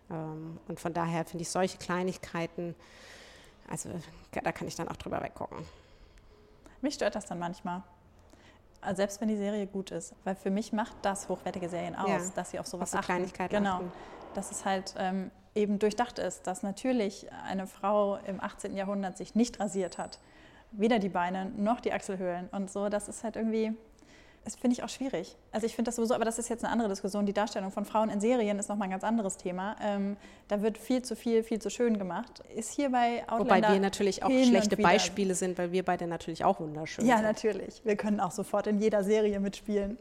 [0.10, 2.76] Ähm, und von daher finde ich solche Kleinigkeiten,
[3.70, 3.89] also
[4.32, 5.65] da kann ich dann auch drüber weggucken.
[6.82, 7.82] Mich stört das dann manchmal.
[8.82, 10.13] Also selbst wenn die Serie gut ist.
[10.24, 13.06] Weil für mich macht das hochwertige Serien aus, ja, dass sie auf sowas auf so
[13.06, 13.76] Kleinigkeiten Genau.
[13.76, 13.91] Achten.
[14.36, 18.76] Dass es halt ähm, eben durchdacht ist, dass natürlich eine Frau im 18.
[18.76, 20.20] Jahrhundert sich nicht rasiert hat.
[20.72, 22.89] Weder die Beine noch die Achselhöhlen und so.
[22.89, 23.72] Das ist halt irgendwie,
[24.44, 25.38] das finde ich auch schwierig.
[25.54, 27.26] Also ich finde das sowieso, aber das ist jetzt eine andere Diskussion.
[27.26, 29.78] Die Darstellung von Frauen in Serien ist nochmal ein ganz anderes Thema.
[29.82, 30.18] Ähm,
[30.50, 32.44] da wird viel zu viel, viel zu schön gemacht.
[32.54, 36.44] Ist hier bei Outlander Wobei wir natürlich auch schlechte Beispiele sind, weil wir beide natürlich
[36.44, 37.26] auch wunderschön ja, sind.
[37.26, 37.82] Ja, natürlich.
[37.86, 39.98] Wir können auch sofort in jeder Serie mitspielen.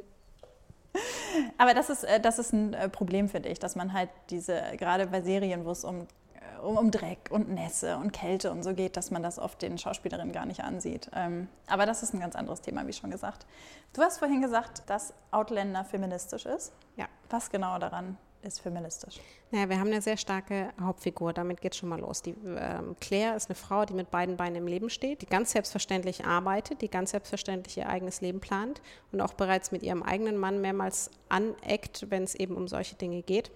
[1.59, 4.61] Aber das ist, äh, das ist ein äh, Problem, finde ich, dass man halt diese,
[4.77, 8.63] gerade bei Serien, wo es um, äh, um, um, Dreck und Nässe und Kälte und
[8.63, 11.11] so geht, dass man das oft den Schauspielerinnen gar nicht ansieht.
[11.15, 13.47] Ähm, aber das ist ein ganz anderes Thema, wie schon gesagt.
[13.93, 16.73] Du hast vorhin gesagt, dass Outlander feministisch ist.
[16.97, 17.07] Ja.
[17.31, 19.21] Was genau daran ist feministisch?
[19.51, 22.23] Naja, wir haben eine sehr starke Hauptfigur, damit geht es schon mal los.
[22.23, 25.53] Die, ähm, Claire ist eine Frau, die mit beiden Beinen im Leben steht, die ganz
[25.53, 28.81] selbstverständlich arbeitet, die ganz selbstverständlich ihr eigenes Leben plant
[29.13, 33.23] und auch bereits mit ihrem eigenen Mann mehrmals aneckt, wenn es eben um solche Dinge
[33.23, 33.51] geht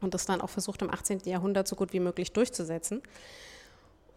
[0.00, 1.20] und das dann auch versucht im 18.
[1.24, 3.02] Jahrhundert so gut wie möglich durchzusetzen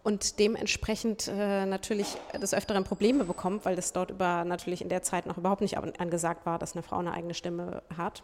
[0.03, 5.01] und dementsprechend äh, natürlich des Öfteren Probleme bekommt, weil das dort über natürlich in der
[5.01, 8.23] Zeit noch überhaupt nicht angesagt war, dass eine Frau eine eigene Stimme hat.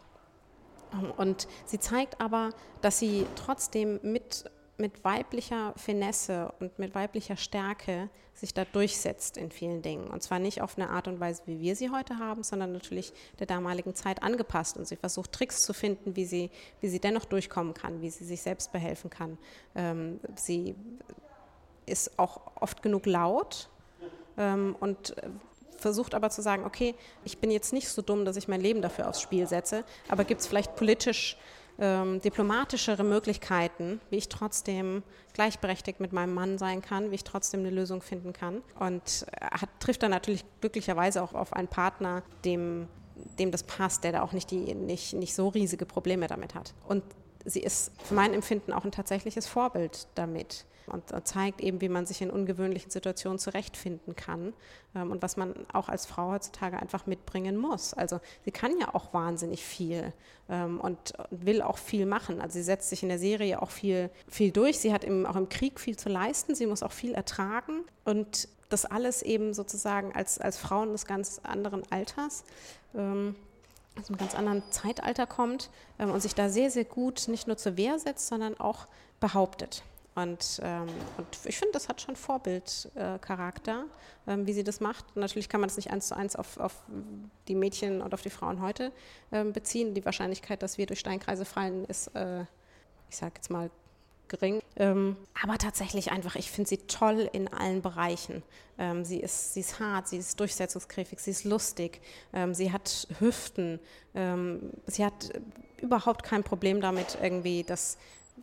[1.16, 2.50] Und sie zeigt aber,
[2.80, 4.44] dass sie trotzdem mit,
[4.76, 10.08] mit weiblicher Finesse und mit weiblicher Stärke sich da durchsetzt in vielen Dingen.
[10.08, 13.12] Und zwar nicht auf eine Art und Weise, wie wir sie heute haben, sondern natürlich
[13.38, 14.76] der damaligen Zeit angepasst.
[14.78, 16.50] Und sie versucht Tricks zu finden, wie sie,
[16.80, 19.38] wie sie dennoch durchkommen kann, wie sie sich selbst behelfen kann.
[19.74, 20.74] Ähm, sie
[21.86, 23.68] ist auch oft genug laut
[24.38, 25.14] ähm, und
[25.80, 28.82] versucht aber zu sagen, okay, ich bin jetzt nicht so dumm, dass ich mein Leben
[28.82, 31.36] dafür aufs Spiel setze, aber gibt es vielleicht politisch
[31.80, 37.60] ähm, diplomatischere Möglichkeiten, wie ich trotzdem gleichberechtigt mit meinem Mann sein kann, wie ich trotzdem
[37.60, 38.62] eine Lösung finden kann.
[38.78, 42.86] Und hat, trifft dann natürlich glücklicherweise auch auf einen Partner, dem,
[43.38, 46.74] dem das passt, der da auch nicht, die, nicht, nicht so riesige Probleme damit hat.
[46.86, 47.02] Und
[47.44, 52.06] sie ist für mein Empfinden auch ein tatsächliches Vorbild damit und zeigt eben, wie man
[52.06, 54.52] sich in ungewöhnlichen Situationen zurechtfinden kann
[54.94, 57.94] ähm, und was man auch als Frau heutzutage einfach mitbringen muss.
[57.94, 60.12] Also sie kann ja auch wahnsinnig viel
[60.48, 62.40] ähm, und will auch viel machen.
[62.40, 64.78] Also sie setzt sich in der Serie auch viel, viel durch.
[64.78, 66.54] Sie hat im, auch im Krieg viel zu leisten.
[66.54, 71.40] Sie muss auch viel ertragen und das alles eben sozusagen als, als Frauen des ganz
[71.42, 72.44] anderen Alters.
[72.94, 73.34] Ähm,
[73.98, 77.56] aus einem ganz anderen Zeitalter kommt ähm, und sich da sehr, sehr gut nicht nur
[77.56, 78.86] zur Wehr setzt, sondern auch
[79.18, 79.82] behauptet.
[80.22, 83.84] Und, ähm, und ich finde, das hat schon Vorbildcharakter,
[84.26, 85.16] äh, ähm, wie sie das macht.
[85.16, 86.74] natürlich kann man das nicht eins zu eins auf, auf
[87.48, 88.92] die Mädchen und auf die Frauen heute
[89.32, 89.94] ähm, beziehen.
[89.94, 92.42] Die Wahrscheinlichkeit, dass wir durch Steinkreise fallen, ist, äh,
[93.08, 93.70] ich sage jetzt mal,
[94.28, 94.60] gering.
[94.76, 98.44] Ähm, aber tatsächlich einfach, ich finde sie toll in allen Bereichen.
[98.78, 102.00] Ähm, sie, ist, sie ist hart, sie ist durchsetzungskräftig, sie ist lustig,
[102.32, 103.80] ähm, sie hat Hüften,
[104.86, 105.30] sie hat
[105.80, 107.96] überhaupt kein Problem damit, irgendwie das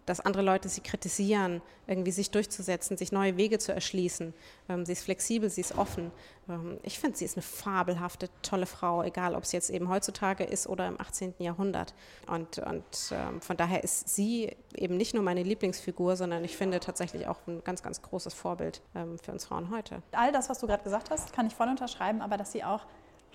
[0.05, 4.33] dass andere Leute sie kritisieren, irgendwie sich durchzusetzen, sich neue Wege zu erschließen.
[4.69, 6.11] Ähm, sie ist flexibel, sie ist offen.
[6.49, 10.43] Ähm, ich finde, sie ist eine fabelhafte, tolle Frau, egal ob es jetzt eben heutzutage
[10.43, 11.35] ist oder im 18.
[11.39, 11.93] Jahrhundert.
[12.27, 16.79] Und, und ähm, von daher ist sie eben nicht nur meine Lieblingsfigur, sondern ich finde
[16.79, 18.81] tatsächlich auch ein ganz, ganz großes Vorbild
[19.21, 20.01] für uns Frauen heute.
[20.11, 22.85] All das, was du gerade gesagt hast, kann ich voll unterschreiben, aber dass sie auch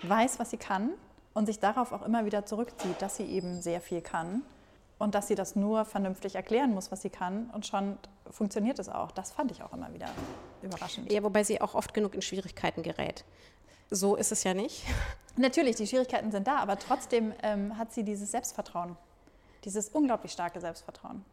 [0.03, 0.91] weiß, was sie kann
[1.33, 4.43] und sich darauf auch immer wieder zurückzieht, dass sie eben sehr viel kann
[5.03, 7.97] und dass sie das nur vernünftig erklären muss, was sie kann und schon
[8.31, 9.11] funktioniert es auch.
[9.11, 10.07] Das fand ich auch immer wieder
[10.61, 11.11] überraschend.
[11.11, 13.25] Ja, wobei sie auch oft genug in Schwierigkeiten gerät.
[13.89, 14.85] So ist es ja nicht.
[15.35, 18.95] Natürlich, die Schwierigkeiten sind da, aber trotzdem ähm, hat sie dieses Selbstvertrauen,
[19.65, 21.25] dieses unglaublich starke Selbstvertrauen.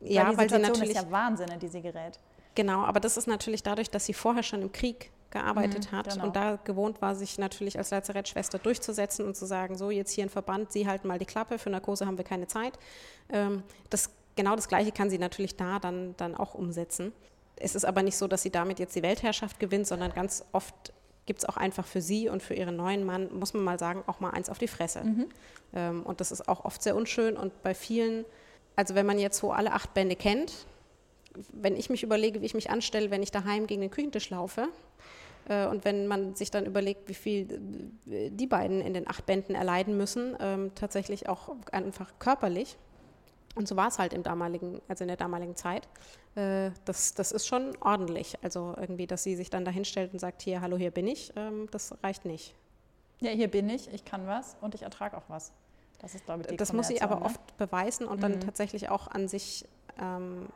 [0.00, 2.18] Ja, weil, die Situation weil sie natürlich ist ja Wahnsinn, in die sie gerät.
[2.56, 6.10] Genau, aber das ist natürlich dadurch, dass sie vorher schon im Krieg gearbeitet mhm, hat
[6.10, 6.26] genau.
[6.26, 10.24] und da gewohnt war, sich natürlich als Lazarettschwester durchzusetzen und zu sagen, so jetzt hier
[10.24, 12.78] ein Verband, Sie halten mal die Klappe, für Narkose haben wir keine Zeit.
[13.30, 17.12] Ähm, das, genau das Gleiche kann sie natürlich da dann, dann auch umsetzen.
[17.56, 20.92] Es ist aber nicht so, dass sie damit jetzt die Weltherrschaft gewinnt, sondern ganz oft
[21.26, 24.02] gibt es auch einfach für sie und für ihren neuen Mann, muss man mal sagen,
[24.06, 25.04] auch mal eins auf die Fresse.
[25.04, 25.26] Mhm.
[25.74, 28.24] Ähm, und das ist auch oft sehr unschön und bei vielen,
[28.76, 30.66] also wenn man jetzt so alle acht Bände kennt,
[31.52, 34.68] wenn ich mich überlege, wie ich mich anstelle, wenn ich daheim gegen den Küchentisch laufe,
[35.70, 37.60] und wenn man sich dann überlegt, wie viel
[38.06, 42.76] äh, die beiden in den acht Bänden erleiden müssen, ähm, tatsächlich auch einfach körperlich.
[43.54, 45.88] Und so war es halt im damaligen, also in der damaligen Zeit.
[46.34, 48.36] Äh, das, das ist schon ordentlich.
[48.42, 51.32] Also irgendwie, dass sie sich dann dahin stellt und sagt, hier, hallo, hier bin ich,
[51.36, 52.54] ähm, das reicht nicht.
[53.20, 55.52] Ja, hier bin ich, ich kann was und ich ertrage auch was.
[56.00, 57.22] Das ist, glaube ich, die Das muss sie aber ne?
[57.26, 58.22] oft beweisen und mhm.
[58.22, 59.64] dann tatsächlich auch an sich
[60.00, 60.48] ähm,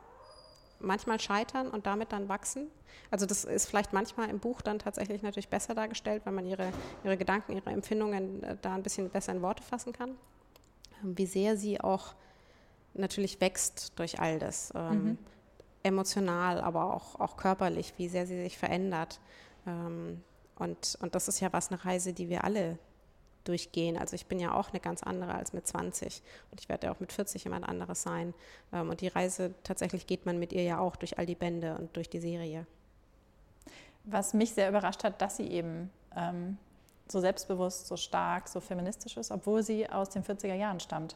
[0.79, 2.67] manchmal scheitern und damit dann wachsen.
[3.11, 6.71] Also das ist vielleicht manchmal im Buch dann tatsächlich natürlich besser dargestellt, weil man ihre,
[7.03, 10.11] ihre Gedanken, ihre Empfindungen äh, da ein bisschen besser in Worte fassen kann.
[11.03, 12.15] Ähm, wie sehr sie auch
[12.93, 14.71] natürlich wächst durch all das.
[14.75, 15.17] Ähm, mhm.
[15.83, 19.19] Emotional, aber auch, auch körperlich, wie sehr sie sich verändert.
[19.65, 20.21] Ähm,
[20.57, 22.77] und, und das ist ja was, eine Reise, die wir alle
[23.47, 23.97] durchgehen.
[23.97, 26.93] Also ich bin ja auch eine ganz andere als mit 20 und ich werde ja
[26.93, 28.33] auch mit 40 jemand anderes sein.
[28.73, 31.75] Ähm, und die Reise tatsächlich geht man mit ihr ja auch durch all die Bände
[31.77, 32.65] und durch die Serie.
[34.03, 36.57] Was mich sehr überrascht hat, dass sie eben ähm,
[37.07, 41.15] so selbstbewusst, so stark, so feministisch ist, obwohl sie aus den 40er Jahren stammt.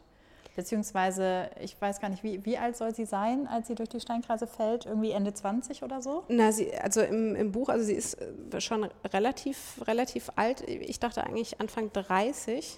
[0.55, 4.01] Beziehungsweise, ich weiß gar nicht, wie, wie alt soll sie sein, als sie durch die
[4.01, 4.85] Steinkreise fällt?
[4.85, 6.23] Irgendwie Ende 20 oder so?
[6.27, 10.61] Na, sie, also im, im Buch, also sie ist äh, schon relativ, relativ alt.
[10.67, 12.77] Ich dachte eigentlich Anfang 30.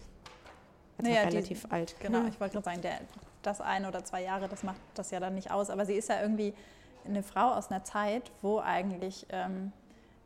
[1.00, 1.96] Also naja, relativ die, alt.
[2.00, 3.00] Genau, ich wollte gerade sagen, der,
[3.42, 5.72] das ein oder zwei Jahre, das macht das ja dann nicht aus.
[5.72, 6.54] Aber sie ist ja irgendwie
[7.06, 9.72] eine Frau aus einer Zeit, wo eigentlich ähm,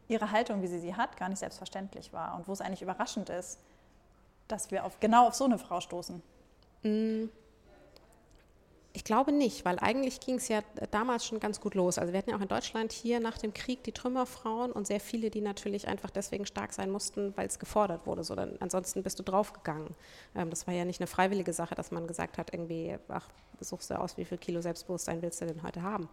[0.09, 2.35] ihre Haltung, wie sie sie hat, gar nicht selbstverständlich war.
[2.35, 3.59] Und wo es eigentlich überraschend ist,
[4.49, 6.21] dass wir auf, genau auf so eine Frau stoßen.
[6.83, 7.25] Mm.
[8.93, 11.99] Ich glaube nicht, weil eigentlich ging es ja damals schon ganz gut los.
[11.99, 14.99] Also wir hatten ja auch in Deutschland hier nach dem Krieg die Trümmerfrauen und sehr
[14.99, 18.23] viele, die natürlich einfach deswegen stark sein mussten, weil es gefordert wurde.
[18.23, 19.89] So, dann, ansonsten bist du draufgegangen.
[20.33, 23.91] Ähm, das war ja nicht eine freiwillige Sache, dass man gesagt hat, irgendwie, ach, suchst
[23.91, 26.09] du aus, wie viel Kilo Selbstbewusstsein willst du denn heute haben.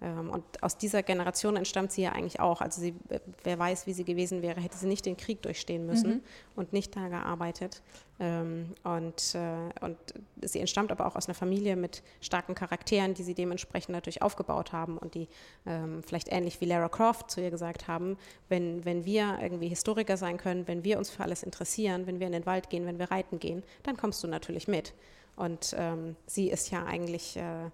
[0.00, 2.60] Ähm, und aus dieser Generation entstammt sie ja eigentlich auch.
[2.60, 2.94] Also sie,
[3.42, 6.22] wer weiß, wie sie gewesen wäre, hätte sie nicht den Krieg durchstehen müssen mhm.
[6.56, 7.82] und nicht da gearbeitet.
[8.20, 9.96] Ähm, und, äh, und
[10.42, 14.72] sie entstammt aber auch aus einer Familie mit starken Charakteren, die sie dementsprechend natürlich aufgebaut
[14.72, 15.28] haben und die
[15.66, 18.16] ähm, vielleicht ähnlich wie Lara Croft zu ihr gesagt haben,
[18.48, 22.26] wenn, wenn wir irgendwie Historiker sein können, wenn wir uns für alles interessieren, wenn wir
[22.26, 24.94] in den Wald gehen, wenn wir reiten gehen, dann kommst du natürlich mit.
[25.36, 27.70] Und ähm, sie ist ja eigentlich äh,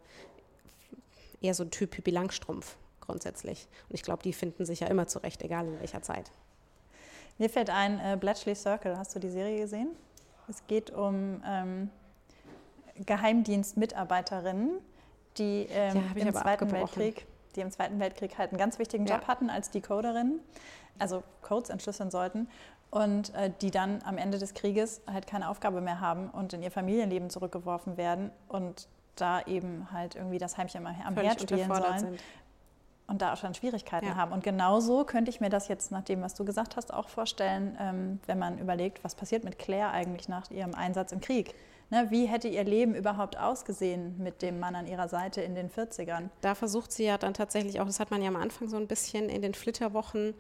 [1.45, 3.69] eher so ein Typ Pippi Langstrumpf grundsätzlich.
[3.89, 6.31] Und ich glaube, die finden sich ja immer zurecht, egal in welcher Zeit.
[7.39, 9.89] Mir fällt ein, äh, Bletchley Circle, hast du die Serie gesehen?
[10.49, 11.91] Es geht um ähm,
[13.05, 14.79] Geheimdienstmitarbeiterinnen,
[15.39, 16.71] die ähm, Ja, im Zweiten.
[16.73, 17.27] Weltkrieg,
[17.57, 19.29] die im Zweiten Weltkrieg halt einen ganz wichtigen Job Ja.
[19.29, 20.41] hatten als Decoderinnen,
[20.99, 22.49] also Codes entschlüsseln sollten
[22.91, 26.63] und äh, die dann am Ende des Krieges halt keine Aufgabe mehr haben und in
[26.63, 31.99] ihr Familienleben zurückgeworfen werden und da eben halt irgendwie das Heimchen am Herd spielen sollen
[31.99, 32.21] sind.
[33.07, 34.17] und da auch schon Schwierigkeiten Ja.
[34.17, 34.33] haben.
[34.33, 37.77] Und genauso könnte ich mir das jetzt nach dem, was du gesagt hast, auch vorstellen,
[37.79, 41.55] ähm, wenn man überlegt, was passiert mit Claire eigentlich nach ihrem Einsatz im Krieg.
[41.91, 45.69] Ne, wie hätte ihr Leben überhaupt ausgesehen mit dem Mann an ihrer Seite in den
[45.69, 46.31] 40ern?
[46.41, 48.87] Da versucht sie ja dann tatsächlich auch, das hat man ja am Anfang so ein
[48.87, 50.33] bisschen in den Flitterwochen,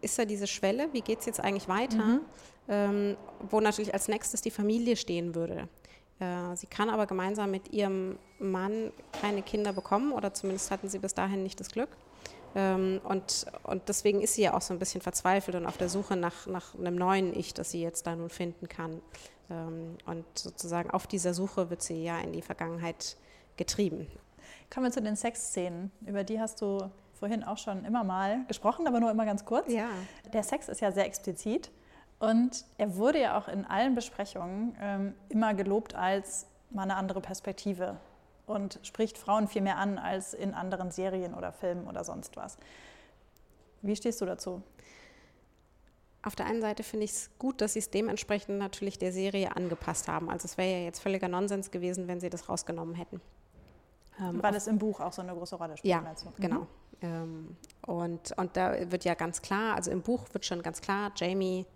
[0.00, 2.20] ist da diese Schwelle, wie geht es jetzt eigentlich weiter,
[2.68, 3.18] ähm,
[3.50, 5.68] wo natürlich als nächstes die Familie stehen würde.
[6.20, 10.98] Äh, sie kann aber gemeinsam mit ihrem Mann keine Kinder bekommen oder zumindest hatten sie
[10.98, 11.88] bis dahin nicht das Glück.
[12.54, 15.88] Ähm, und, und deswegen ist sie ja auch so ein bisschen verzweifelt und auf der
[15.88, 19.00] Suche nach, nach einem neuen Ich, das sie jetzt da nun finden kann.
[19.50, 23.16] Ähm, und sozusagen auf dieser Suche wird sie ja in die Vergangenheit
[23.56, 24.06] getrieben.
[24.72, 25.90] Kommen wir zu den Sexszenen.
[26.06, 29.72] Über die hast du vorhin auch schon immer mal gesprochen, aber nur immer ganz kurz.
[29.72, 29.88] Ja.
[30.32, 31.70] Der Sex ist ja sehr explizit
[32.30, 37.20] und er wurde ja auch in allen Besprechungen ähm, immer gelobt als mal eine andere
[37.20, 37.96] Perspektive
[38.46, 42.56] und spricht Frauen viel mehr an als in anderen Serien oder Filmen oder sonst was.
[43.82, 44.62] Wie stehst du dazu?
[46.22, 49.54] Auf der einen Seite finde ich es gut, dass sie es dementsprechend natürlich der Serie
[49.54, 50.30] angepasst haben.
[50.30, 53.20] Also es wäre ja jetzt völliger Nonsens gewesen, wenn sie das rausgenommen hätten.
[54.18, 55.92] Ähm, Weil es im Buch auch so eine große Rolle spielt.
[55.92, 56.28] ja, du?
[56.28, 56.32] Mhm.
[56.38, 56.66] genau.
[57.02, 57.56] Ähm,
[57.86, 61.66] und, und da wird ja ganz klar, also im Buch wird schon ganz klar, Jamie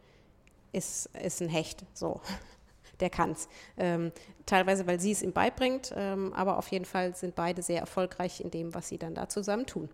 [0.73, 2.21] ist, ist ein Hecht, so.
[3.01, 3.49] Der kann's.
[3.77, 4.11] Ähm,
[4.45, 8.41] teilweise, weil sie es ihm beibringt, ähm, aber auf jeden Fall sind beide sehr erfolgreich
[8.41, 9.89] in dem, was sie dann da zusammen tun.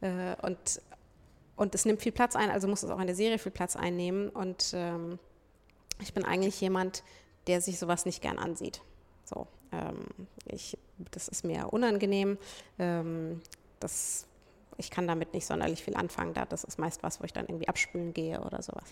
[0.00, 0.82] Äh, und,
[1.54, 3.76] und es nimmt viel Platz ein, also muss es auch in der Serie viel Platz
[3.76, 4.28] einnehmen.
[4.28, 5.20] Und ähm,
[6.00, 7.04] ich bin eigentlich jemand,
[7.46, 8.82] der sich sowas nicht gern ansieht.
[9.24, 10.04] So, ähm,
[10.46, 10.76] ich,
[11.12, 12.38] das ist mir unangenehm.
[12.78, 13.40] Ähm,
[13.80, 14.26] das,
[14.76, 16.34] ich kann damit nicht sonderlich viel anfangen.
[16.34, 18.88] Da, das ist meist was, wo ich dann irgendwie abspülen gehe oder sowas.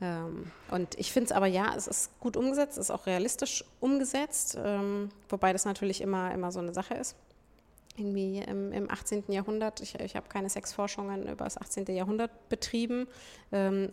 [0.00, 3.64] Ähm, und ich finde es aber ja, es ist gut umgesetzt, es ist auch realistisch
[3.80, 7.16] umgesetzt, ähm, wobei das natürlich immer, immer so eine Sache ist.
[7.96, 9.24] Irgendwie im, im 18.
[9.28, 11.86] Jahrhundert, ich, ich habe keine Sexforschungen über das 18.
[11.94, 13.06] Jahrhundert betrieben.
[13.52, 13.88] Ähm,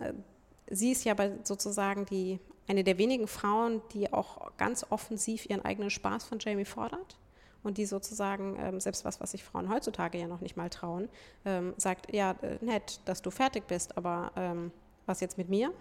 [0.68, 5.64] sie ist ja aber sozusagen die, eine der wenigen Frauen, die auch ganz offensiv ihren
[5.64, 7.16] eigenen Spaß von Jamie fordert
[7.62, 11.08] und die sozusagen, ähm, selbst was, was sich Frauen heutzutage ja noch nicht mal trauen,
[11.44, 14.72] ähm, sagt, ja, äh, nett, dass du fertig bist, aber ähm,
[15.12, 15.72] was jetzt mit mir?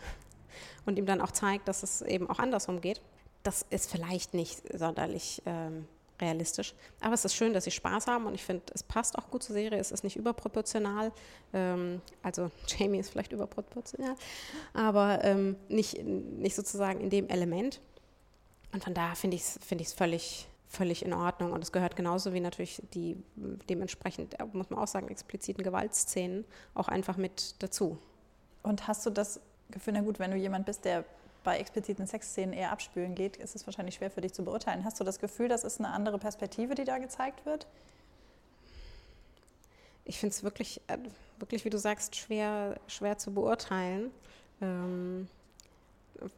[0.86, 3.02] Und ihm dann auch zeigt, dass es eben auch andersrum geht.
[3.44, 5.88] Das ist vielleicht nicht sonderlich ähm,
[6.20, 9.32] realistisch, aber es ist schön, dass sie Spaß haben und ich finde, es passt auch
[9.32, 11.12] gut zur Serie, es ist nicht überproportional,
[11.52, 14.16] ähm, also Jamie ist vielleicht überproportional,
[14.74, 17.82] aber ähm, nicht, nicht sozusagen in dem Element.
[18.72, 21.52] Und von daher finde ich es find völlig, völlig in Ordnung.
[21.52, 26.46] Und es gehört genauso wie natürlich die dementsprechend, äh, muss man auch sagen, expliziten Gewaltszenen
[26.74, 27.98] auch einfach mit dazu.
[28.64, 31.06] Und hast du das Gefühl, na gut, wenn du jemand bist, der
[31.44, 34.86] bei expliziten Sexszenen eher abspülen geht, ist es wahrscheinlich schwer für dich zu beurteilen.
[34.86, 37.66] Hast du das Gefühl, das ist eine andere Perspektive, die da gezeigt wird?
[40.06, 40.98] Ich finde es wirklich, äh,
[41.40, 44.12] wirklich, wie du sagst, schwer, schwer zu beurteilen.
[44.62, 45.28] Ähm,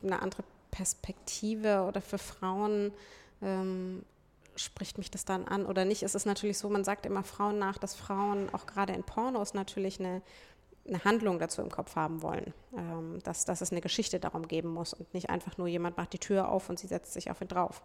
[0.02, 2.94] eine andere Perspektive oder für Frauen
[3.42, 4.04] ähm,
[4.56, 6.04] spricht mich das dann an oder nicht.
[6.04, 9.54] Es ist natürlich so, man sagt immer Frauen nach, dass Frauen auch gerade in Pornos
[9.54, 10.22] natürlich eine,
[10.86, 14.70] eine Handlung dazu im Kopf haben wollen, ähm, dass, dass es eine Geschichte darum geben
[14.70, 17.42] muss und nicht einfach nur jemand macht die Tür auf und sie setzt sich auf
[17.42, 17.82] ihn drauf.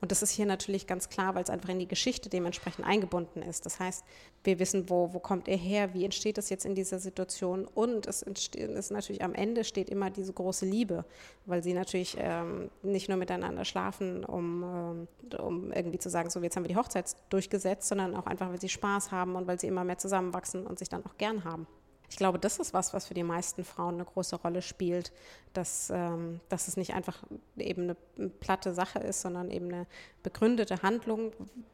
[0.00, 3.40] Und das ist hier natürlich ganz klar, weil es einfach in die Geschichte dementsprechend eingebunden
[3.40, 3.64] ist.
[3.66, 4.04] Das heißt,
[4.42, 8.08] wir wissen, wo, wo kommt er her, wie entsteht es jetzt in dieser Situation und
[8.08, 11.04] es ist natürlich am Ende steht immer diese große Liebe,
[11.46, 16.40] weil sie natürlich ähm, nicht nur miteinander schlafen, um, ähm, um irgendwie zu sagen, so
[16.40, 19.60] jetzt haben wir die Hochzeit durchgesetzt, sondern auch einfach, weil sie Spaß haben und weil
[19.60, 21.68] sie immer mehr zusammenwachsen und sich dann auch gern haben.
[22.12, 25.12] Ich glaube, das ist was, was für die meisten Frauen eine große Rolle spielt,
[25.54, 27.22] dass, ähm, dass es nicht einfach
[27.56, 27.84] eben
[28.18, 29.86] eine platte Sache ist, sondern eben eine
[30.22, 31.32] begründete Handlung.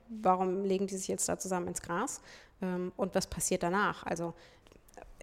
[0.08, 2.20] Warum legen die sich jetzt da zusammen ins Gras?
[2.62, 4.06] Ähm, und was passiert danach?
[4.06, 4.32] Also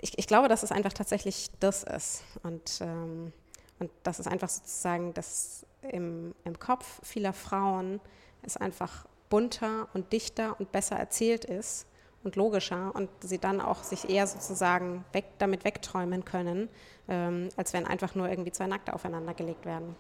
[0.02, 2.24] ich, ich, glaube, dass es einfach tatsächlich das ist.
[2.44, 3.32] Und, ähm,
[3.80, 8.02] und das ist einfach sozusagen, dass im, im Kopf vieler Frauen
[8.42, 11.88] es einfach bunter und dichter und besser erzählt ist
[12.26, 16.68] und logischer und sie dann auch sich eher sozusagen weg, damit wegträumen können,
[17.08, 19.96] ähm, als wenn einfach nur irgendwie zwei Nackte aufeinander gelegt werden.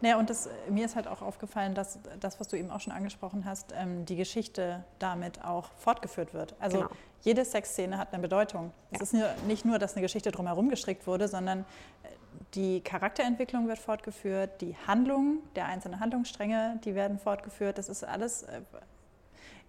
[0.00, 2.92] Naja, und das, mir ist halt auch aufgefallen, dass das, was du eben auch schon
[2.92, 6.56] angesprochen hast, ähm, die Geschichte damit auch fortgeführt wird.
[6.58, 6.90] Also Genau.
[7.22, 8.72] jede Sexszene hat eine Bedeutung.
[8.90, 9.02] Es Ja.
[9.04, 12.08] ist nur, nicht nur, dass eine Geschichte drumherum gestrickt wurde, sondern äh,
[12.54, 17.78] die Charakterentwicklung wird fortgeführt, die Handlung der einzelnen Handlungsstränge, die werden fortgeführt.
[17.78, 18.42] Das ist alles.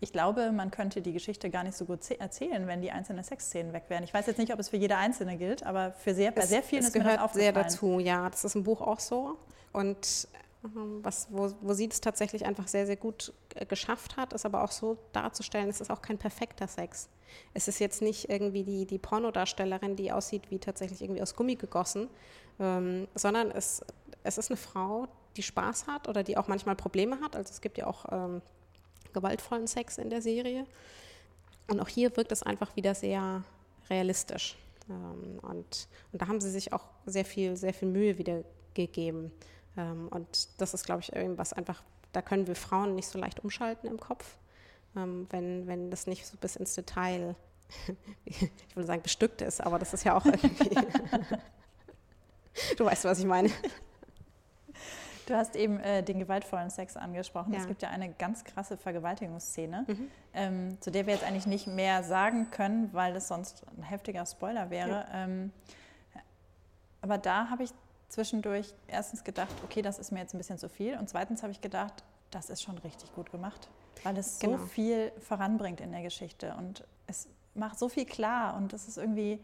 [0.04, 3.72] Ich glaube, man könnte die Geschichte gar nicht so gut erzählen, wenn die einzelnen Sexszenen
[3.72, 4.04] weg wären.
[4.04, 6.62] Ich weiß jetzt nicht, ob es für jede einzelne gilt, aber für sehr, bei sehr
[6.62, 8.30] vielen es ist gehört mir das sehr dazu, ja.
[8.30, 9.38] Das ist im Buch auch so.
[9.72, 10.28] Und
[10.66, 14.46] ähm, was, wo, wo sie es tatsächlich einfach sehr, sehr gut äh, geschafft hat, ist
[14.46, 17.08] aber auch so darzustellen, es ist auch kein perfekter Sex.
[17.54, 21.56] Es ist jetzt nicht irgendwie die, die Pornodarstellerin, die aussieht wie tatsächlich irgendwie aus Gummi
[21.56, 22.10] gegossen,
[22.60, 23.82] ähm, sondern es,
[24.24, 27.38] es ist eine Frau, die Spaß hat oder die auch manchmal Probleme hat.
[27.38, 28.42] Also es gibt ja auch ähm,
[29.14, 30.66] gewaltvollen Sex in der Serie.
[31.68, 33.44] Und auch hier wirkt es einfach wieder sehr
[33.90, 34.58] realistisch.
[34.90, 38.44] Ähm, und, und da haben sie sich auch sehr viel, sehr viel Mühe wieder
[38.74, 39.32] gegeben.
[39.78, 43.40] Ähm, und das ist, glaube ich, irgendwas einfach, da können wir Frauen nicht so leicht
[43.40, 44.38] umschalten im Kopf,
[44.96, 47.36] ähm, wenn, wenn das nicht so bis ins Detail,
[48.26, 50.70] ich würde sagen, bestückt ist, aber das ist ja auch irgendwie.
[52.78, 53.50] du weißt, was ich meine.
[55.26, 57.54] Du hast eben äh, den gewaltvollen Sex angesprochen.
[57.54, 57.60] Ja.
[57.60, 60.12] Es gibt ja eine ganz krasse Vergewaltigungsszene, mhm.
[60.34, 64.26] ähm, zu der wir jetzt eigentlich nicht mehr sagen können, weil das sonst ein heftiger
[64.26, 64.90] Spoiler wäre.
[64.90, 65.06] Ja.
[65.14, 65.52] Ähm,
[67.02, 67.72] aber da habe ich
[68.10, 70.98] zwischendurch erstens gedacht, okay, das ist mir jetzt ein bisschen zu viel.
[70.98, 73.70] Und zweitens habe ich gedacht, das ist schon richtig gut gemacht,
[74.04, 74.58] weil es genau.
[74.58, 78.98] so viel voranbringt in der Geschichte und es macht so viel klar und das ist
[78.98, 79.40] irgendwie,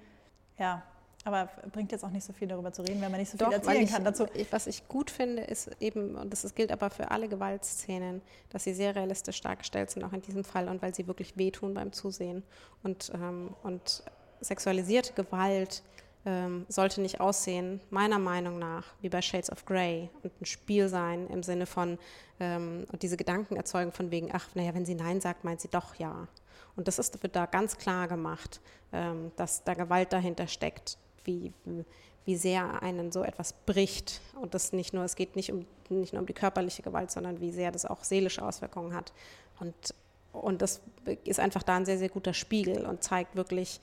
[0.57, 0.83] ja,
[1.25, 3.45] aber bringt jetzt auch nicht so viel darüber zu reden, wenn man nicht so viel
[3.45, 4.25] Doch, erzählen ich, kann dazu.
[4.51, 8.73] was ich gut finde, ist eben, und das gilt aber für alle Gewaltszenen, dass sie
[8.73, 12.43] sehr realistisch dargestellt sind, auch in diesem Fall, und weil sie wirklich wehtun beim Zusehen.
[12.83, 14.03] Und, ähm, und
[14.39, 15.83] sexualisierte Gewalt
[16.25, 20.87] ähm, sollte nicht aussehen, meiner Meinung nach, wie bei Shades of Grey und ein Spiel
[20.87, 21.97] sein im Sinne von,
[22.39, 25.69] ähm, und diese Gedanken erzeugen von wegen, ach, naja, wenn sie Nein sagt, meint sie
[25.69, 26.27] doch Ja.
[26.75, 28.61] Und das ist, wird da ganz klar gemacht,
[28.93, 31.53] ähm, dass da Gewalt dahinter steckt, wie,
[32.25, 34.21] wie sehr einen so etwas bricht.
[34.41, 37.39] Und das nicht nur, es geht nicht, um, nicht nur um die körperliche Gewalt, sondern
[37.41, 39.13] wie sehr das auch seelische Auswirkungen hat.
[39.59, 39.93] Und
[40.31, 40.81] und das
[41.23, 43.81] ist einfach da ein sehr, sehr guter Spiegel und zeigt wirklich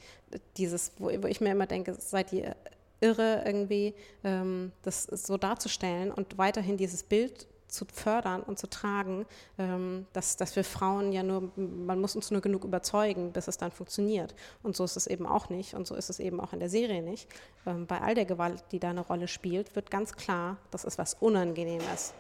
[0.57, 2.55] dieses, wo, ich mir immer denke, seid ihr
[3.01, 9.27] irre irgendwie, ähm, das so darzustellen und weiterhin dieses Bild zu fördern und zu tragen,
[9.59, 13.59] ähm, dass, dass wir Frauen ja nur, man muss uns nur genug überzeugen, bis es
[13.59, 14.35] dann funktioniert.
[14.63, 16.71] Und so ist es eben auch nicht und so ist es eben auch in der
[16.71, 17.29] Serie nicht.
[17.67, 20.99] Ähm, bei all der Gewalt, die da eine Rolle spielt, wird ganz klar, das ist
[20.99, 22.15] was Unangenehmes.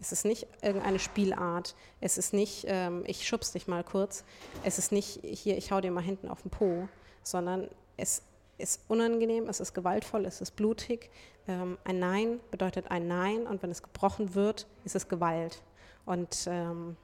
[0.00, 1.74] Es ist nicht irgendeine Spielart.
[2.00, 4.24] Es ist nicht, ähm, ich schubs dich mal kurz.
[4.62, 6.88] Es ist nicht, hier, ich hau dir mal hinten auf den Po,
[7.22, 8.22] sondern es
[8.58, 11.10] ist unangenehm, es ist gewaltvoll, es ist blutig.
[11.48, 15.62] Ähm, ein Nein bedeutet ein Nein und wenn es gebrochen wird, ist es Gewalt.
[16.04, 16.96] Und ähm,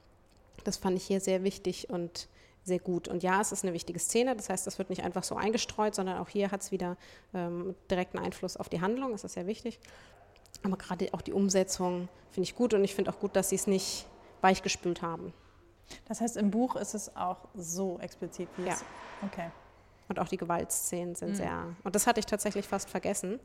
[0.63, 2.29] das fand ich hier sehr wichtig und
[2.63, 3.07] sehr gut.
[3.07, 5.93] Und ja, es ist eine wichtige Szene, das heißt, es wird nicht einfach so eingestreut,
[5.93, 6.97] sondern auch hier hat es wieder
[7.33, 9.79] ähm, direkten Einfluss auf die Handlung, das ist sehr wichtig.
[10.63, 13.55] Aber gerade auch die Umsetzung finde ich gut und ich finde auch gut, dass sie
[13.55, 14.07] es nicht
[14.41, 15.33] weichgespült haben.
[16.07, 18.73] Das heißt, im Buch ist es auch so explizit wie ja.
[18.73, 18.83] es.
[19.23, 19.51] Okay.
[20.07, 21.35] Und auch die Gewaltszenen sind mhm.
[21.35, 21.75] sehr.
[21.83, 23.39] Und das hatte ich tatsächlich fast vergessen.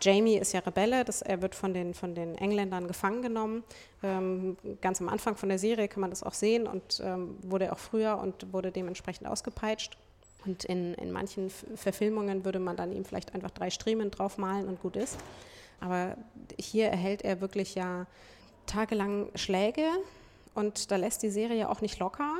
[0.00, 3.62] Jamie ist ja Rebelle, das, er wird von den, von den Engländern gefangen genommen.
[4.02, 7.72] Ähm, ganz am Anfang von der Serie kann man das auch sehen und ähm, wurde
[7.72, 9.98] auch früher und wurde dementsprechend ausgepeitscht.
[10.46, 14.80] Und in, in manchen Verfilmungen würde man dann ihm vielleicht einfach drei Striemen draufmalen und
[14.80, 15.18] gut ist.
[15.80, 16.16] Aber
[16.58, 18.06] hier erhält er wirklich ja
[18.66, 19.86] tagelang Schläge
[20.54, 22.34] und da lässt die Serie auch nicht locker.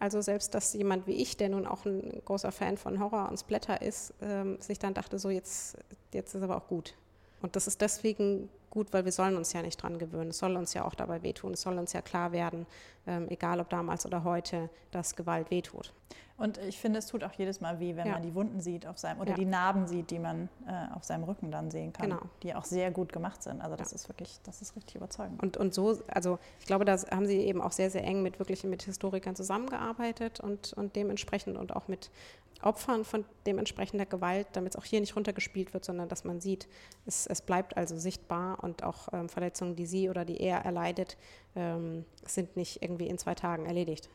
[0.00, 3.38] Also selbst, dass jemand wie ich, der nun auch ein großer Fan von Horror und
[3.38, 5.76] Splatter ist, ähm, sich dann dachte, so jetzt,
[6.12, 6.94] jetzt ist aber auch gut.
[7.42, 10.30] Und das ist deswegen gut, weil wir sollen uns ja nicht dran gewöhnen.
[10.30, 11.54] Es soll uns ja auch dabei wehtun.
[11.54, 12.66] Es soll uns ja klar werden,
[13.06, 15.92] ähm, egal ob damals oder heute, dass Gewalt wehtut.
[16.38, 18.12] Und ich finde, es tut auch jedes Mal weh, wenn ja.
[18.12, 19.36] man die Wunden sieht auf seinem oder ja.
[19.36, 22.22] die Narben sieht, die man äh, auf seinem Rücken dann sehen kann, genau.
[22.44, 23.60] die auch sehr gut gemacht sind.
[23.60, 23.96] Also das ja.
[23.96, 25.42] ist wirklich, das ist richtig überzeugend.
[25.42, 28.38] Und, und so, also ich glaube, da haben sie eben auch sehr, sehr eng mit
[28.38, 32.08] wirklich mit Historikern zusammengearbeitet und, und dementsprechend und auch mit
[32.62, 36.68] Opfern von dementsprechender Gewalt, damit es auch hier nicht runtergespielt wird, sondern dass man sieht,
[37.04, 41.16] es, es bleibt also sichtbar und auch ähm, Verletzungen, die sie oder die er erleidet,
[41.56, 44.08] ähm, sind nicht irgendwie in zwei Tagen erledigt.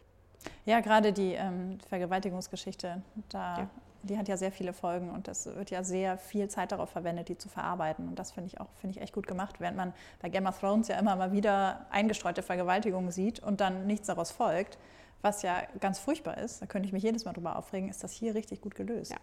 [0.65, 3.69] Ja, gerade die ähm, Vergewaltigungsgeschichte, da, ja.
[4.03, 7.29] die hat ja sehr viele Folgen und es wird ja sehr viel Zeit darauf verwendet,
[7.29, 8.07] die zu verarbeiten.
[8.07, 10.59] Und das finde ich auch finde ich echt gut gemacht, während man bei Game of
[10.59, 14.77] Thrones ja immer mal wieder eingestreute Vergewaltigungen sieht und dann nichts daraus folgt,
[15.21, 16.61] was ja ganz furchtbar ist.
[16.61, 17.89] Da könnte ich mich jedes Mal drüber aufregen.
[17.89, 19.11] Ist das hier richtig gut gelöst?
[19.11, 19.17] Ja.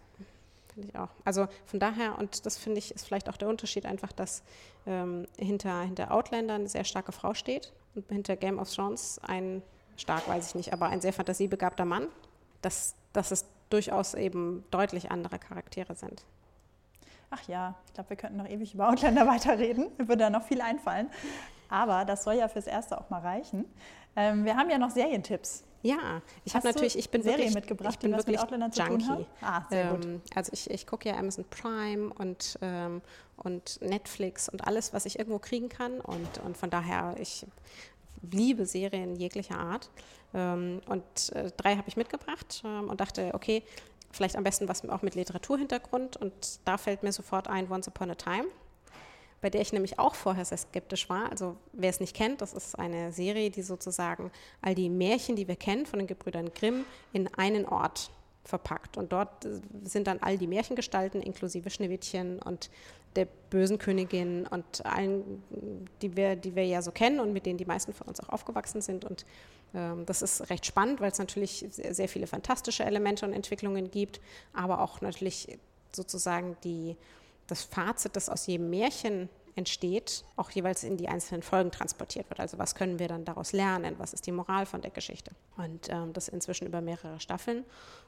[0.73, 1.09] Finde ich auch.
[1.25, 4.41] Also von daher, und das finde ich, ist vielleicht auch der Unterschied einfach, dass
[4.85, 9.61] ähm, hinter, hinter Outlander eine sehr starke Frau steht und hinter Game of Thrones ein
[10.01, 12.07] stark weiß ich nicht, aber ein sehr fantasiebegabter Mann,
[12.61, 16.25] dass, dass es durchaus eben deutlich andere Charaktere sind.
[17.29, 19.89] Ach ja, ich glaube, wir könnten noch ewig über Outlander weiterreden.
[19.97, 21.09] Mir würde da noch viel einfallen.
[21.69, 23.65] Aber das soll ja fürs Erste auch mal reichen.
[24.17, 25.63] Ähm, wir haben ja noch Serientipps.
[25.83, 28.71] Ja, ich habe natürlich, ich bin Serien wirklich, mitgebracht, ich bin die wirklich mit Outlander
[28.71, 28.97] zu Junkie.
[28.97, 29.25] tun haben.
[29.41, 30.05] Ah, sehr gut.
[30.05, 33.01] Ähm, also ich, ich gucke ja Amazon Prime und, ähm,
[33.37, 35.99] und Netflix und alles, was ich irgendwo kriegen kann.
[36.01, 37.47] Und, und von daher, ich
[38.31, 39.89] liebe Serien jeglicher Art.
[40.33, 43.63] Ähm, und äh, drei habe ich mitgebracht ähm, und dachte, okay,
[44.11, 46.17] vielleicht am besten was auch mit Literaturhintergrund.
[46.17, 48.45] Und da fällt mir sofort ein Once Upon a Time
[49.41, 51.29] bei der ich nämlich auch vorher sehr skeptisch war.
[51.31, 54.31] Also wer es nicht kennt, das ist eine Serie, die sozusagen
[54.61, 58.11] all die Märchen, die wir kennen von den Gebrüdern Grimm, in einen Ort
[58.43, 58.97] verpackt.
[58.97, 62.69] Und dort äh, sind dann all die Märchengestalten, inklusive Schneewittchen und
[63.15, 65.43] der bösen Königin und allen,
[66.01, 68.29] die wir, die wir ja so kennen und mit denen die meisten von uns auch
[68.29, 69.03] aufgewachsen sind.
[69.05, 69.25] Und
[69.73, 73.91] ähm, das ist recht spannend, weil es natürlich sehr, sehr viele fantastische Elemente und Entwicklungen
[73.91, 74.21] gibt,
[74.53, 75.59] aber auch natürlich
[75.93, 76.95] sozusagen die
[77.47, 82.39] das Fazit, das aus jedem Märchen entsteht, auch jeweils in die einzelnen Folgen transportiert wird.
[82.39, 83.95] Also was können wir dann daraus lernen?
[83.97, 85.31] Was ist die Moral von der Geschichte?
[85.57, 87.65] Und ähm, das inzwischen über mehrere Staffeln.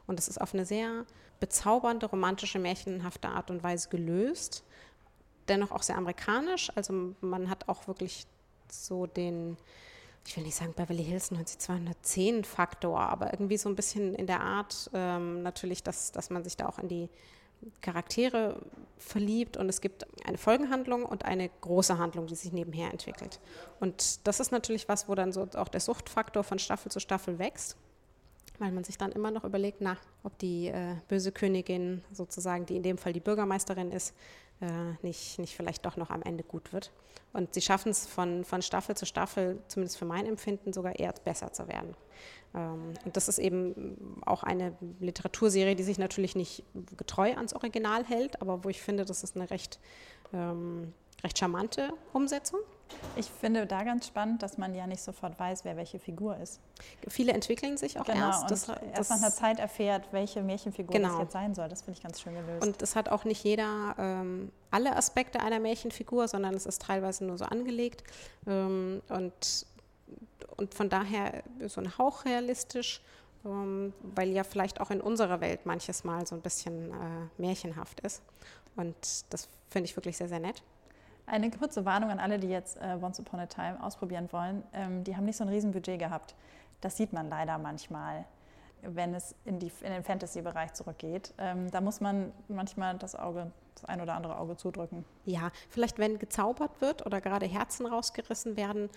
[0.07, 1.05] Und das ist auf eine sehr
[1.39, 4.63] bezaubernde, romantische, märchenhafte Art und Weise gelöst.
[5.47, 6.71] Dennoch auch sehr amerikanisch.
[6.75, 8.25] Also man hat auch wirklich
[8.69, 9.57] so den,
[10.25, 14.41] ich will nicht sagen Beverly Hills 90210 Faktor, aber irgendwie so ein bisschen in der
[14.41, 17.09] Art ähm, natürlich, dass, dass man sich da auch in die
[17.81, 18.61] Charaktere
[18.97, 23.39] verliebt und es gibt eine Folgenhandlung und eine große Handlung, die sich nebenher entwickelt.
[23.79, 27.39] Und das ist natürlich was, wo dann so auch der Suchtfaktor von Staffel zu Staffel
[27.39, 27.77] wächst,
[28.59, 32.75] weil man sich dann immer noch überlegt, na, ob die äh, böse Königin sozusagen, die
[32.75, 34.13] in dem Fall die Bürgermeisterin ist,
[35.01, 36.91] nicht, nicht vielleicht doch noch am Ende gut wird.
[37.33, 41.13] Und sie schaffen es von, von Staffel zu Staffel, zumindest für mein Empfinden, sogar eher
[41.23, 41.95] besser zu werden.
[42.53, 46.63] Ähm, und das ist eben auch eine Literaturserie, die sich natürlich nicht
[46.95, 49.79] getreu ans Original hält, aber wo ich finde, das ist eine recht,
[50.31, 50.93] ähm,
[51.23, 52.59] recht charmante Umsetzung.
[53.15, 56.59] Ich finde da ganz spannend, dass man ja nicht sofort weiß, wer welche Figur ist.
[57.07, 58.41] Viele entwickeln sich auch genau, erst.
[58.43, 61.09] Und Das, erst das, nach einer Zeit erfährt, welche Märchenfigur Genau.
[61.09, 61.69] das jetzt sein soll.
[61.69, 62.65] Das finde ich ganz schön gelöst.
[62.65, 67.25] Und es hat auch nicht jeder ähm, alle Aspekte einer Märchenfigur, sondern es ist teilweise
[67.25, 68.03] nur so angelegt.
[68.45, 69.65] Ähm, und,
[70.57, 73.01] und von daher so ein Hauch realistisch,
[73.45, 76.95] ähm, weil ja vielleicht auch in unserer Welt manches Mal so ein bisschen äh,
[77.41, 78.21] märchenhaft ist.
[78.75, 78.95] Und
[79.29, 80.61] das finde ich wirklich sehr, sehr nett.
[81.25, 84.63] Eine kurze Warnung an alle, die jetzt äh, Once Upon a Time ausprobieren wollen.
[84.73, 86.35] Ähm, die haben nicht so ein Riesenbudget gehabt.
[86.81, 88.25] Das sieht man leider manchmal,
[88.81, 91.33] wenn es in, die, in den Fantasy-Bereich zurückgeht.
[91.37, 95.05] Ähm, da muss man manchmal das Auge, das ein oder andere Auge zudrücken.
[95.25, 98.89] Ja, vielleicht wenn gezaubert wird oder gerade Herzen rausgerissen werden,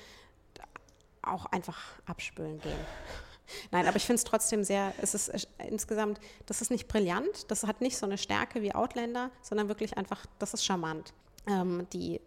[1.22, 2.78] auch einfach abspülen gehen.
[3.70, 7.48] Nein, aber ich finde es trotzdem sehr, es ist äh, insgesamt, das ist nicht brillant,
[7.50, 11.12] das hat nicht so eine Stärke wie Outlander, sondern wirklich einfach, das ist charmant.
[11.46, 12.20] Ähm, die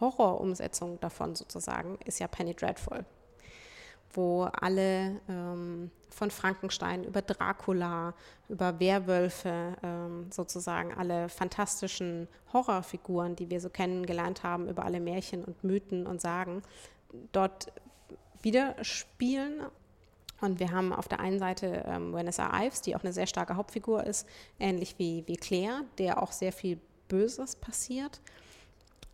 [0.00, 3.04] Horrorumsetzung davon sozusagen ist ja Penny Dreadful,
[4.12, 8.14] wo alle ähm, von Frankenstein über Dracula,
[8.48, 15.44] über Werwölfe ähm, sozusagen alle fantastischen Horrorfiguren, die wir so kennengelernt haben, über alle Märchen
[15.44, 16.62] und Mythen und Sagen,
[17.32, 17.72] dort
[18.42, 19.62] widerspielen.
[20.40, 23.56] Und wir haben auf der einen Seite ähm, Vanessa Ives, die auch eine sehr starke
[23.56, 24.26] Hauptfigur ist,
[24.58, 28.20] ähnlich wie, wie Claire, der auch sehr viel Böses passiert.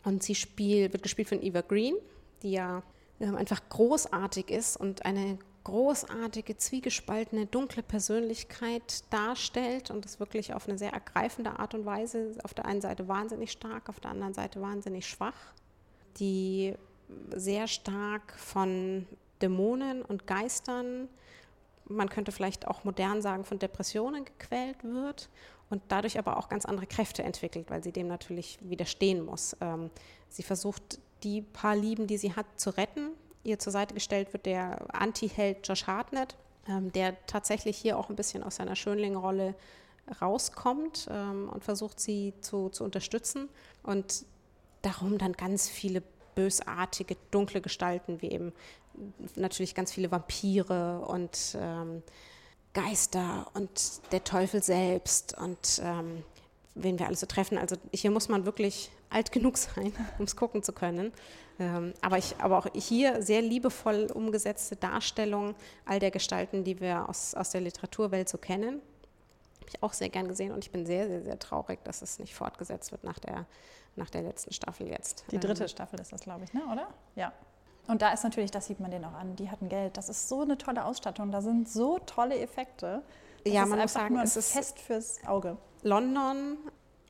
[0.03, 1.95] Und sie spielt, wird gespielt von Eva Green,
[2.41, 2.83] die ja
[3.19, 10.67] ähm, einfach großartig ist und eine großartige, zwiegespaltene, dunkle Persönlichkeit darstellt und das wirklich auf
[10.67, 12.35] eine sehr ergreifende Art und Weise.
[12.43, 15.53] Auf der einen Seite wahnsinnig stark, auf der anderen Seite wahnsinnig schwach,
[16.17, 16.73] die
[17.35, 19.07] sehr stark von
[19.41, 21.09] Dämonen und Geistern,
[21.85, 25.29] man könnte vielleicht auch modern sagen, von Depressionen gequält wird
[25.71, 29.55] und dadurch aber auch ganz andere Kräfte entwickelt, weil sie dem natürlich widerstehen muss.
[29.61, 29.89] Ähm,
[30.29, 33.11] sie versucht, die paar Lieben, die sie hat, zu retten.
[33.43, 36.35] Ihr zur Seite gestellt wird der Anti-Held Josh Hartnett,
[36.67, 39.55] ähm, der tatsächlich hier auch ein bisschen aus seiner Schönling-Rolle
[40.21, 43.49] rauskommt ähm, und versucht, sie zu, zu unterstützen.
[43.83, 44.25] Und
[44.81, 46.03] darum dann ganz viele
[46.35, 48.51] bösartige, dunkle Gestalten, wie eben
[49.35, 52.03] natürlich ganz viele Vampire und ähm,
[52.73, 56.23] Geister und der Teufel selbst und ähm,
[56.75, 57.57] wen wir alles so treffen.
[57.57, 61.11] Also hier muss man wirklich alt genug sein, um es gucken zu können.
[61.59, 65.55] Ähm, aber, ich, aber auch hier sehr liebevoll umgesetzte Darstellung
[65.85, 68.81] all der Gestalten, die wir aus, aus der Literaturwelt so kennen.
[69.59, 72.19] Habe ich auch sehr gern gesehen und ich bin sehr, sehr, sehr traurig, dass es
[72.19, 73.45] nicht fortgesetzt wird nach der,
[73.95, 75.25] nach der letzten Staffel jetzt.
[75.31, 76.61] Die dritte Staffel ist das, glaube ich, ne?
[76.71, 76.87] oder?
[77.15, 77.33] Ja.
[77.91, 79.97] Und da ist natürlich, das sieht man denen auch an, die hatten Geld.
[79.97, 83.03] Das ist so eine tolle Ausstattung, da sind so tolle Effekte.
[83.43, 85.57] Das Ja, man muss sagen, nur ein es ist- Fest fürs Auge.
[85.83, 86.57] London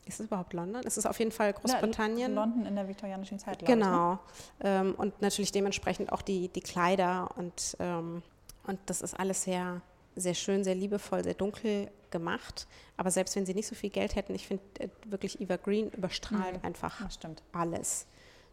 [0.06, 0.82] ist es überhaupt London?
[0.84, 2.34] Es ist auf jeden Fall Großbritannien.
[2.34, 3.64] Ja, London in der viktorianischen Zeit.
[3.64, 4.18] Genau.
[4.58, 4.92] Ich, ne?
[4.98, 8.24] und natürlich dementsprechend auch die, die Kleider und, ähm,
[8.66, 9.82] und das ist alles sehr,
[10.16, 12.66] sehr schön, sehr liebevoll, sehr dunkel gemacht.
[12.98, 15.92] Aber selbst wenn sie nicht so viel Geld hätten, ich finde äh, wirklich Eva Green
[15.92, 16.66] überstrahlt mhm.
[16.66, 17.08] einfach
[17.52, 18.08] alles.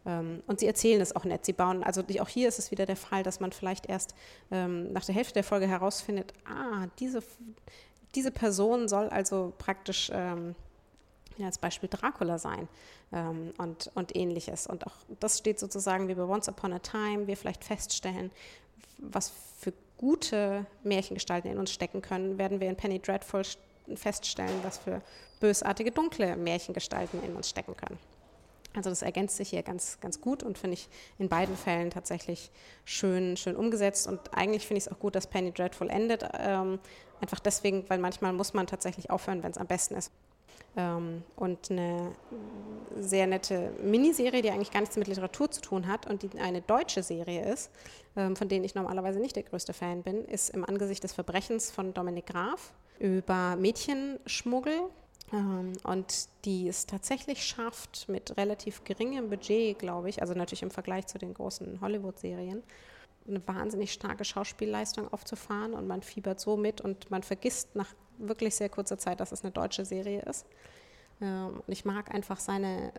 [0.05, 1.45] Ähm, und sie erzählen es auch nett.
[1.45, 4.15] Sie bauen, also auch hier ist es wieder der Fall, dass man vielleicht erst
[4.51, 7.21] ähm, nach der Hälfte der Folge herausfindet, ah, diese,
[8.15, 10.55] diese Person soll also praktisch ähm,
[11.37, 12.67] ja, als Beispiel Dracula sein
[13.11, 14.67] ähm, und, und ähnliches.
[14.67, 18.31] Und auch das steht sozusagen wie bei Once Upon a Time, wir vielleicht feststellen,
[18.97, 23.43] was für gute Märchengestalten in uns stecken können, werden wir in Penny Dreadful
[23.95, 25.01] feststellen, was für
[25.39, 27.97] bösartige, dunkle Märchengestalten in uns stecken können.
[28.75, 32.51] Also das ergänzt sich hier ganz, ganz gut und finde ich in beiden Fällen tatsächlich
[32.85, 34.07] schön, schön umgesetzt.
[34.07, 36.23] Und eigentlich finde ich es auch gut, dass Penny Dreadful endet.
[36.37, 36.79] Ähm,
[37.19, 40.11] einfach deswegen, weil manchmal muss man tatsächlich aufhören, wenn es am besten ist.
[40.77, 42.11] Ähm, und eine
[42.99, 46.61] sehr nette Miniserie, die eigentlich gar nichts mit Literatur zu tun hat und die eine
[46.61, 47.71] deutsche Serie ist,
[48.15, 51.71] ähm, von denen ich normalerweise nicht der größte Fan bin, ist Im Angesicht des Verbrechens
[51.71, 54.79] von Dominik Graf über Mädchenschmuggel.
[55.33, 60.71] Ähm, und die es tatsächlich schafft, mit relativ geringem Budget, glaube ich, also natürlich im
[60.71, 62.63] Vergleich zu den großen Hollywood-Serien,
[63.27, 68.55] eine wahnsinnig starke Schauspielleistung aufzufahren und man fiebert so mit und man vergisst nach wirklich
[68.55, 70.45] sehr kurzer Zeit, dass es eine deutsche Serie ist.
[71.21, 72.91] Ähm, und ich mag einfach seine,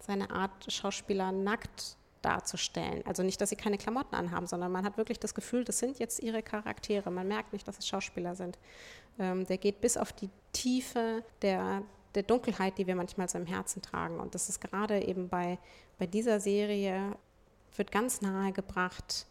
[0.00, 3.02] seine Art, Schauspieler nackt darzustellen.
[3.06, 5.98] Also nicht, dass sie keine Klamotten anhaben, sondern man hat wirklich das Gefühl, das sind
[5.98, 7.10] jetzt ihre Charaktere.
[7.10, 8.58] Man merkt nicht, dass es Schauspieler sind.
[9.18, 11.82] Ähm, der geht bis auf die Tiefe der,
[12.14, 14.20] der Dunkelheit, die wir manchmal so im Herzen tragen.
[14.20, 15.58] Und das ist gerade eben bei,
[15.98, 17.16] bei dieser Serie,
[17.76, 19.26] wird ganz nahe gebracht,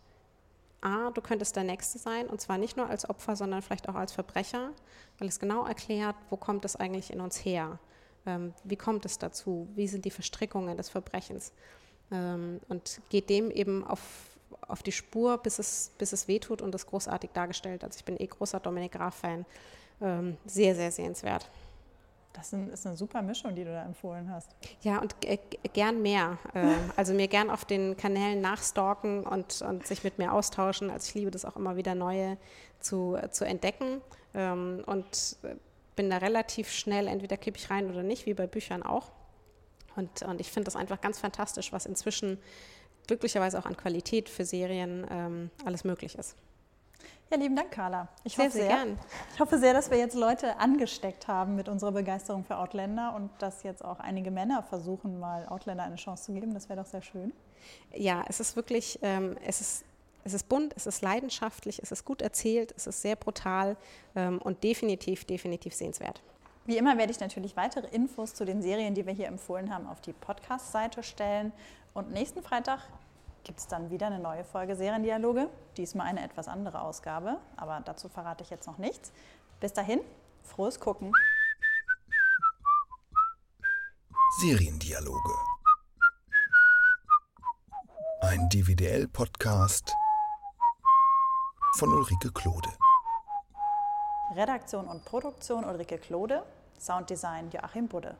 [0.81, 3.95] A, du könntest der Nächste sein und zwar nicht nur als Opfer, sondern vielleicht auch
[3.95, 4.71] als Verbrecher,
[5.17, 7.79] weil es genau erklärt, wo kommt es eigentlich in uns her?
[8.25, 9.67] Ähm, wie kommt es dazu?
[9.75, 11.51] Wie sind die Verstrickungen des Verbrechens?
[12.11, 14.36] Ähm, und geht dem eben auf,
[14.67, 17.83] auf die Spur, bis es, bis es wehtut und ist großartig dargestellt.
[17.83, 19.45] Also ich bin eh großer Dominik Graf-Fan.
[20.01, 21.49] Ähm, sehr, sehr sehenswert.
[22.33, 24.51] Das ist eine super Mischung, die du da empfohlen hast.
[24.81, 25.15] Ja, und
[25.73, 26.37] gern mehr.
[26.53, 30.91] Äh, also mir gern auf den Kanälen nachstalken und, und sich mit mir austauschen.
[30.91, 32.37] Also ich liebe das auch immer wieder neue
[32.79, 34.01] zu, zu entdecken
[34.35, 35.37] ähm, und
[35.95, 39.11] bin da relativ schnell, entweder kippe ich rein oder nicht, wie bei Büchern auch.
[39.95, 42.37] Und, und ich finde das einfach ganz fantastisch, was inzwischen
[43.07, 46.35] glücklicherweise auch an Qualität für Serien ähm, alles möglich ist.
[47.29, 48.07] Ja, lieben Dank, Carla.
[48.23, 48.99] Ich sehr, hoffe sehr, gern.
[49.33, 53.29] Ich hoffe sehr, dass wir jetzt Leute angesteckt haben mit unserer Begeisterung für Outlander und
[53.39, 56.53] dass jetzt auch einige Männer versuchen, mal Outlander eine Chance zu geben.
[56.53, 57.33] Das wäre doch sehr schön.
[57.93, 59.83] Ja, es ist wirklich, ähm, es ist
[60.23, 63.77] es ist bunt, es ist leidenschaftlich, es ist gut erzählt, es ist sehr brutal
[64.13, 66.21] ähm, und definitiv, definitiv sehenswert.
[66.65, 69.87] Wie immer werde ich natürlich weitere Infos zu den Serien, die wir hier empfohlen haben,
[69.87, 71.53] auf die Podcast-Seite stellen.
[71.97, 72.81] Und nächsten Freitag
[73.43, 75.49] gibt es dann wieder eine neue Folge Seriendialoge.
[75.77, 79.11] Diesmal eine etwas andere Ausgabe, aber dazu verrate ich jetzt noch nichts.
[79.59, 80.01] Bis dahin,
[80.43, 81.11] frohes Gucken.
[84.39, 85.33] Seriendialoge.
[88.21, 89.91] Ein DVDL-Podcast
[91.77, 92.69] von Ulrike Klode.
[94.35, 96.43] Redaktion und Produktion Ulrike Klode,
[96.77, 98.15] Sounddesign Joachim Budde.